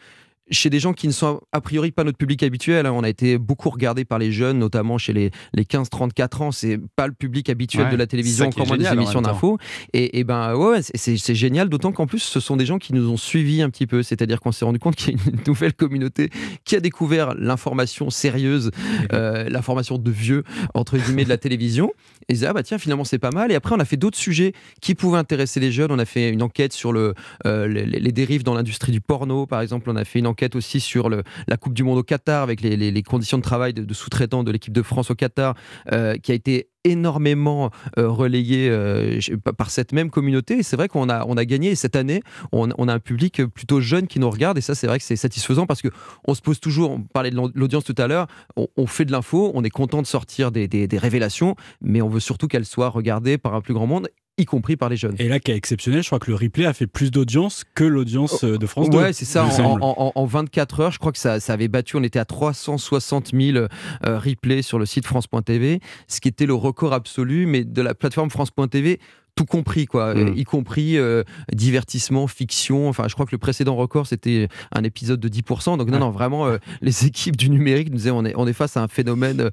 chez 0.52 0.70
des 0.70 0.80
gens 0.80 0.94
qui 0.94 1.08
ne 1.08 1.14
sont 1.14 1.42
a 1.52 1.62
priori 1.62 1.92
pas 1.92 2.04
notre 2.04 2.18
public 2.18 2.44
habituel. 2.44 2.86
Hein. 2.86 2.92
On 2.94 3.04
a 3.04 3.10
été 3.10 3.38
beaucoup 3.38 3.70
regardé 3.70 4.06
par 4.06 4.20
les 4.20 4.32
jeunes, 4.32 4.60
notamment 4.60 4.98
chez 4.98 5.14
les, 5.14 5.32
les 5.54 5.64
15-34 5.64 6.44
ans. 6.44 6.52
C'est 6.52 6.80
pas 6.96 7.08
le 7.08 7.14
public 7.14 7.50
habituel 7.50 7.90
de 7.90 7.96
la 7.96 8.08
télévision, 8.08 8.48
encore 8.48 8.68
moins 8.68 8.78
des 8.78 8.88
émissions 8.88 9.22
d'info. 9.22 9.58
Et, 9.94 10.20
et, 10.20 10.24
ben 10.24 10.56
ouais, 10.56 10.82
c'est 10.82 11.36
génial, 11.36 11.70
d'autant 11.70 11.92
qu'en 11.92 12.08
plus, 12.08 12.20
ce 12.20 12.40
sont 12.40 12.58
des 12.58 12.66
gens 12.66 12.78
qui 12.78 12.94
nous 12.94 13.10
ont 13.10 13.18
suivis 13.18 13.62
un 13.62 13.70
petit 13.70 13.88
peu. 13.88 14.04
C'est-à-dire 14.04 14.40
qu'on 14.42 14.52
s'est 14.52 14.66
rendu 14.66 14.80
compte 14.80 14.96
qu'il 14.96 15.14
y 15.14 15.18
a 15.18 15.20
une 15.26 15.40
nouvelle 15.48 15.74
communauté 15.74 16.30
qui 16.66 16.76
a 16.76 16.80
découvert 16.80 17.34
l'information 17.36 18.10
sérieuse, 18.10 18.72
euh, 19.14 19.50
l'information 19.50 19.98
de 19.98 20.12
vieux, 20.12 20.44
entre 20.74 20.98
guillemets, 20.98 21.24
de 21.24 21.30
la 21.30 21.38
télévision. 21.38 21.92
Et 22.28 22.34
ils 22.34 22.46
ah 22.46 22.54
bah 22.54 22.64
tiens, 22.64 22.78
finalement, 22.78 23.04
c'est 23.04 23.20
pas 23.20 23.32
mal. 23.32 23.52
Et 23.52 23.56
après, 23.56 23.76
on 23.76 23.80
a 23.80 23.86
fait 23.86 23.98
d'autres 23.98 24.18
sujets 24.18 24.54
qui 24.82 24.96
pouvaient 24.96 25.18
intéresser 25.18 25.60
les 25.60 25.72
jeunes. 25.72 25.92
On 25.92 26.00
a 26.00 26.06
fait 26.06 26.30
une 26.30 26.44
enquête 26.44 26.74
sur 26.74 26.92
le, 26.92 27.14
euh, 27.46 27.68
les, 27.68 27.86
les, 27.86 28.12
dérives 28.12 28.44
dans 28.44 28.54
l'industrie 28.54 28.92
du 28.92 29.02
porno, 29.02 29.46
par 29.46 29.62
exemple. 29.62 29.90
On 29.90 29.96
a 29.96 30.06
fait 30.06 30.20
une 30.20 30.28
enquête 30.28 30.41
aussi 30.56 30.80
sur 30.80 31.10
la 31.10 31.58
Coupe 31.58 31.74
du 31.74 31.84
Monde 31.84 32.00
au 32.00 32.04
Qatar, 32.04 32.44
avec 32.44 32.62
les, 32.62 33.04
conditions 33.04 33.38
de 33.38 33.44
travail 33.44 33.74
de, 33.74 33.94
sous-traitants 33.94 34.44
de 34.44 34.52
l'équipe 34.52 34.74
de 34.74 34.82
France 34.82 35.12
au 35.12 35.16
Qatar, 35.16 35.56
euh, 35.92 36.18
qui 36.18 36.32
a 36.32 36.36
été 36.36 36.70
énormément 36.84 37.70
euh, 38.00 38.10
relayé 38.10 38.68
euh, 38.70 39.20
par 39.58 39.70
cette 39.70 39.92
même 39.92 40.10
communauté. 40.10 40.60
Et 40.60 40.64
c'est 40.64 40.76
vrai 40.76 40.88
qu'on 40.88 41.10
a, 41.10 41.26
on 41.28 41.38
a 41.38 41.46
gagné. 41.46 41.72
Et 41.72 41.76
cette 41.76 41.96
année, 41.96 42.22
on, 42.52 42.70
a 42.70 42.94
un 42.94 43.00
public 43.00 43.46
plutôt 43.46 43.82
jeune 43.82 44.08
qui 44.08 44.20
nous 44.20 44.30
regarde. 44.30 44.58
Et 44.58 44.62
ça, 44.62 44.74
c'est 44.74 44.88
vrai 44.88 44.98
que 44.98 45.06
c'est 45.06 45.16
satisfaisant 45.16 45.68
parce 45.68 45.82
que 45.82 45.90
on 46.28 46.34
se 46.34 46.42
pose 46.42 46.60
toujours, 46.60 46.92
on 46.92 47.02
parlait 47.02 47.30
de 47.30 47.40
l'audience 47.54 47.84
tout 47.84 47.96
à 47.98 48.08
l'heure, 48.08 48.28
on, 48.56 48.88
fait 48.88 49.06
de 49.06 49.12
l'info, 49.12 49.52
on 49.54 49.64
est 49.64 49.70
content 49.70 50.02
de 50.02 50.08
sortir 50.08 50.52
des, 50.52 50.68
des 50.68 50.98
révélations, 50.98 51.56
mais 51.82 52.02
on 52.02 52.10
veut 52.10 52.20
surtout 52.20 52.48
qu'elles 52.48 52.66
soient 52.66 52.90
regardées 52.90 53.38
par 53.38 53.54
un 53.54 53.62
plus 53.62 53.74
grand 53.74 53.88
monde 53.88 54.08
y 54.42 54.46
compris 54.46 54.76
par 54.76 54.90
les 54.90 54.98
jeunes. 54.98 55.16
Et 55.20 55.28
là, 55.28 55.40
qui 55.40 55.52
est 55.52 55.56
exceptionnel, 55.56 56.02
je 56.02 56.08
crois 56.08 56.20
que 56.20 56.30
le 56.30 56.36
replay 56.36 56.66
a 56.66 56.74
fait 56.74 56.88
plus 56.88 57.12
d'audience 57.12 57.64
que 57.76 57.84
l'audience 57.84 58.44
euh, 58.44 58.58
de 58.58 58.66
France 58.66 58.90
2. 58.90 58.98
Ouais, 58.98 59.14
c'est 59.14 59.26
ça. 59.26 59.46
En, 59.46 60.26
24 60.26 60.80
heures, 60.80 60.92
je 60.92 61.00
crois 61.00 61.12
que 61.12 61.18
ça, 61.18 61.40
ça, 61.40 61.54
avait 61.54 61.68
battu, 61.68 61.98
on 61.98 62.04
était 62.04 62.20
à 62.20 62.26
360 62.26 63.32
000 63.34 63.58
euh, 63.58 63.68
replays 64.04 64.62
sur 64.62 64.80
le 64.80 64.86
site 64.86 65.06
France.tv, 65.06 65.80
ce 66.08 66.20
qui 66.22 66.28
était 66.28 66.46
le 66.46 66.54
record 66.54 66.94
absolu, 66.94 67.46
mais 67.46 67.64
de 67.64 67.82
la 67.82 67.94
plateforme 67.94 68.30
France.tv 68.30 69.00
tout 69.34 69.46
compris, 69.46 69.86
quoi, 69.86 70.14
mm. 70.14 70.34
y 70.36 70.44
compris 70.44 70.98
euh, 70.98 71.24
divertissement, 71.54 72.28
fiction. 72.28 72.90
Enfin, 72.90 73.08
je 73.08 73.14
crois 73.14 73.26
que 73.26 73.32
le 73.32 73.38
précédent 73.38 73.78
record, 73.78 74.06
c'était 74.06 74.50
un 74.74 74.84
épisode 74.84 75.22
de 75.22 75.30
10%. 75.30 75.78
Donc, 75.78 75.90
non, 75.90 76.00
non, 76.00 76.12
vraiment, 76.12 76.48
les 76.82 77.06
équipes 77.06 77.38
du 77.38 77.50
numérique 77.50 77.92
nous 77.92 77.98
disaient 77.98 78.12
on 78.12 78.26
est, 78.26 78.34
on 78.36 78.46
est 78.46 78.54
face 78.54 78.76
à 78.76 78.84
un 78.84 78.90
phénomène 78.90 79.50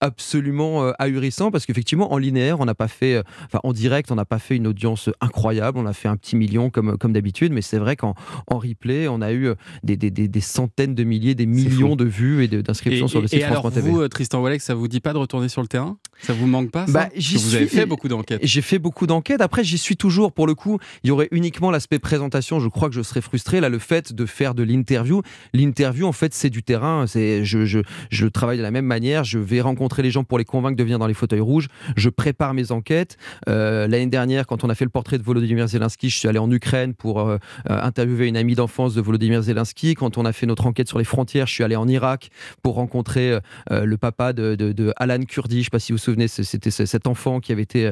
absolument 0.00 0.84
euh, 0.84 0.92
ahurissant 0.98 1.50
parce 1.50 1.64
qu'effectivement 1.64 2.12
en 2.12 2.18
linéaire 2.18 2.60
on 2.60 2.66
n'a 2.66 2.74
pas 2.74 2.88
fait 2.88 3.14
euh, 3.14 3.22
enfin 3.46 3.60
en 3.64 3.72
direct 3.72 4.10
on 4.10 4.14
n'a 4.14 4.26
pas 4.26 4.38
fait 4.38 4.56
une 4.56 4.66
audience 4.66 5.08
incroyable 5.20 5.78
on 5.78 5.86
a 5.86 5.94
fait 5.94 6.08
un 6.08 6.16
petit 6.16 6.36
million 6.36 6.68
comme 6.68 6.98
comme 6.98 7.12
d'habitude 7.12 7.52
mais 7.52 7.62
c'est 7.62 7.78
vrai 7.78 7.96
qu'en 7.96 8.14
en 8.46 8.58
replay 8.58 9.08
on 9.08 9.22
a 9.22 9.32
eu 9.32 9.46
euh, 9.46 9.54
des, 9.82 9.96
des, 9.96 10.10
des, 10.10 10.40
centaines 10.40 10.94
de 10.94 11.04
milliers 11.04 11.34
des 11.34 11.46
millions 11.46 11.96
de 11.96 12.04
vues 12.04 12.44
et 12.44 12.48
d'inscriptions 12.48 13.08
sur 13.08 13.22
le 13.22 13.28
site 13.28 13.42
France 13.44 13.72
TV. 13.72 13.90
vous 13.90 14.06
Tristan 14.08 14.42
Walek 14.42 14.60
ça 14.60 14.74
vous 14.74 14.88
dit 14.88 15.00
pas 15.00 15.14
de 15.14 15.18
retourner 15.18 15.48
sur 15.48 15.62
le 15.62 15.68
terrain? 15.68 15.96
Ça 16.22 16.32
vous 16.32 16.46
manque 16.46 16.70
pas 16.70 16.86
ça? 16.86 16.92
Bah, 16.92 17.08
Vous 17.14 17.54
avez 17.54 17.66
fait 17.66 17.86
beaucoup 17.86 18.08
d'enquêtes. 18.08 18.40
J'ai 18.42 18.62
fait 18.62 18.78
beaucoup 18.78 19.06
d'enquêtes. 19.06 19.40
Après, 19.40 19.64
j'y 19.64 19.78
suis 19.78 19.96
toujours. 19.96 20.32
Pour 20.32 20.46
le 20.46 20.54
coup, 20.54 20.78
il 21.04 21.08
y 21.08 21.10
aurait 21.10 21.28
uniquement 21.30 21.70
l'aspect 21.70 21.98
présentation. 21.98 22.58
Je 22.58 22.68
crois 22.68 22.88
que 22.88 22.94
je 22.94 23.02
serais 23.02 23.20
frustré. 23.20 23.60
Là, 23.60 23.68
le 23.68 23.78
fait 23.78 24.12
de 24.12 24.26
faire 24.26 24.54
de 24.54 24.62
l'interview, 24.62 25.22
l'interview, 25.52 26.06
en 26.06 26.12
fait, 26.12 26.34
c'est 26.34 26.50
du 26.50 26.62
terrain. 26.62 27.06
C'est, 27.06 27.44
je, 27.44 27.64
je, 27.64 27.80
je 28.10 28.26
travaille 28.26 28.58
de 28.58 28.62
la 28.62 28.70
même 28.70 28.86
manière. 28.86 29.24
Je 29.24 29.38
vais 29.38 29.60
rencontrer 29.60 29.85
les 30.02 30.10
gens 30.10 30.24
pour 30.24 30.38
les 30.38 30.44
convaincre 30.44 30.76
de 30.76 30.82
venir 30.82 30.98
dans 30.98 31.06
les 31.06 31.14
fauteuils 31.14 31.40
rouges. 31.40 31.68
Je 31.96 32.08
prépare 32.08 32.54
mes 32.54 32.72
enquêtes. 32.72 33.16
Euh, 33.48 33.86
l'année 33.86 34.06
dernière, 34.06 34.46
quand 34.46 34.64
on 34.64 34.70
a 34.70 34.74
fait 34.74 34.84
le 34.84 34.90
portrait 34.90 35.18
de 35.18 35.22
Volodymyr 35.22 35.66
Zelensky, 35.68 36.10
je 36.10 36.18
suis 36.18 36.28
allé 36.28 36.38
en 36.38 36.50
Ukraine 36.50 36.94
pour 36.94 37.20
euh, 37.20 37.38
euh, 37.70 37.82
interviewer 37.82 38.26
une 38.26 38.36
amie 38.36 38.54
d'enfance 38.54 38.94
de 38.94 39.00
Volodymyr 39.00 39.42
Zelensky. 39.42 39.94
Quand 39.94 40.18
on 40.18 40.24
a 40.24 40.32
fait 40.32 40.46
notre 40.46 40.66
enquête 40.66 40.88
sur 40.88 40.98
les 40.98 41.04
frontières, 41.04 41.46
je 41.46 41.54
suis 41.54 41.64
allé 41.64 41.76
en 41.76 41.88
Irak 41.88 42.30
pour 42.62 42.74
rencontrer 42.74 43.38
le 43.70 43.96
papa 43.96 44.32
de, 44.32 44.54
de, 44.54 44.92
Alan 44.96 45.22
Kurdi. 45.22 45.56
Je 45.56 45.60
ne 45.60 45.64
sais 45.64 45.70
pas 45.70 45.78
si 45.78 45.92
vous 45.92 45.98
vous 45.98 46.02
souvenez, 46.02 46.28
c'était 46.28 46.70
cet 46.70 47.06
enfant 47.06 47.40
qui 47.40 47.52
avait 47.52 47.62
été 47.62 47.90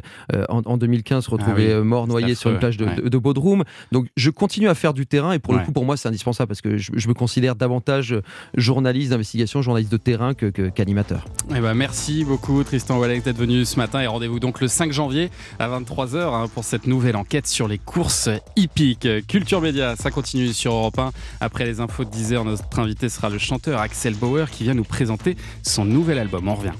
en, 0.48 0.76
2015 0.76 1.28
retrouvé 1.28 1.72
ah 1.72 1.80
mort 1.82 2.06
noyé 2.06 2.34
sur 2.34 2.50
une 2.50 2.58
plage 2.58 2.76
de, 2.76 3.08
de, 3.08 3.18
Bodrum. 3.18 3.64
Donc 3.92 4.08
je 4.16 4.30
continue 4.30 4.68
à 4.68 4.74
faire 4.74 4.94
du 4.94 5.06
terrain 5.06 5.32
et 5.32 5.38
pour 5.38 5.54
le 5.54 5.60
coup, 5.60 5.72
pour 5.72 5.84
moi, 5.84 5.96
c'est 5.96 6.08
indispensable 6.08 6.48
parce 6.48 6.60
que 6.60 6.76
je, 6.76 7.08
me 7.08 7.14
considère 7.14 7.56
davantage 7.56 8.16
journaliste 8.56 9.10
d'investigation, 9.10 9.62
journaliste 9.62 9.92
de 9.92 9.96
terrain 9.96 10.34
qu'animateur. 10.34 11.24
Que, 11.48 11.54
eh 11.56 11.60
ben, 11.60 11.74
merci 11.84 12.24
beaucoup 12.24 12.64
Tristan 12.64 12.98
Walek 12.98 13.24
d'être 13.24 13.36
venu 13.36 13.66
ce 13.66 13.76
matin 13.76 14.00
et 14.00 14.06
rendez-vous 14.06 14.40
donc 14.40 14.62
le 14.62 14.68
5 14.68 14.90
janvier 14.90 15.30
à 15.58 15.68
23h 15.68 16.16
hein, 16.16 16.48
pour 16.48 16.64
cette 16.64 16.86
nouvelle 16.86 17.14
enquête 17.14 17.46
sur 17.46 17.68
les 17.68 17.76
courses 17.76 18.30
hippiques. 18.56 19.06
Culture 19.28 19.60
Média, 19.60 19.94
ça 19.94 20.10
continue 20.10 20.54
sur 20.54 20.72
Europe 20.72 20.98
1. 20.98 21.12
Après 21.42 21.66
les 21.66 21.80
infos 21.80 22.06
de 22.06 22.10
10h, 22.10 22.42
notre 22.42 22.78
invité 22.78 23.10
sera 23.10 23.28
le 23.28 23.36
chanteur 23.36 23.80
Axel 23.80 24.14
Bauer 24.14 24.48
qui 24.50 24.64
vient 24.64 24.72
nous 24.72 24.82
présenter 24.82 25.36
son 25.62 25.84
nouvel 25.84 26.18
album. 26.18 26.48
On 26.48 26.54
revient. 26.54 26.72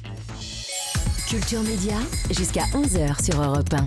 Culture 1.28 1.60
Média 1.60 1.96
jusqu'à 2.30 2.64
11h 2.72 3.22
sur 3.22 3.42
Europe 3.42 3.74
1. 3.74 3.86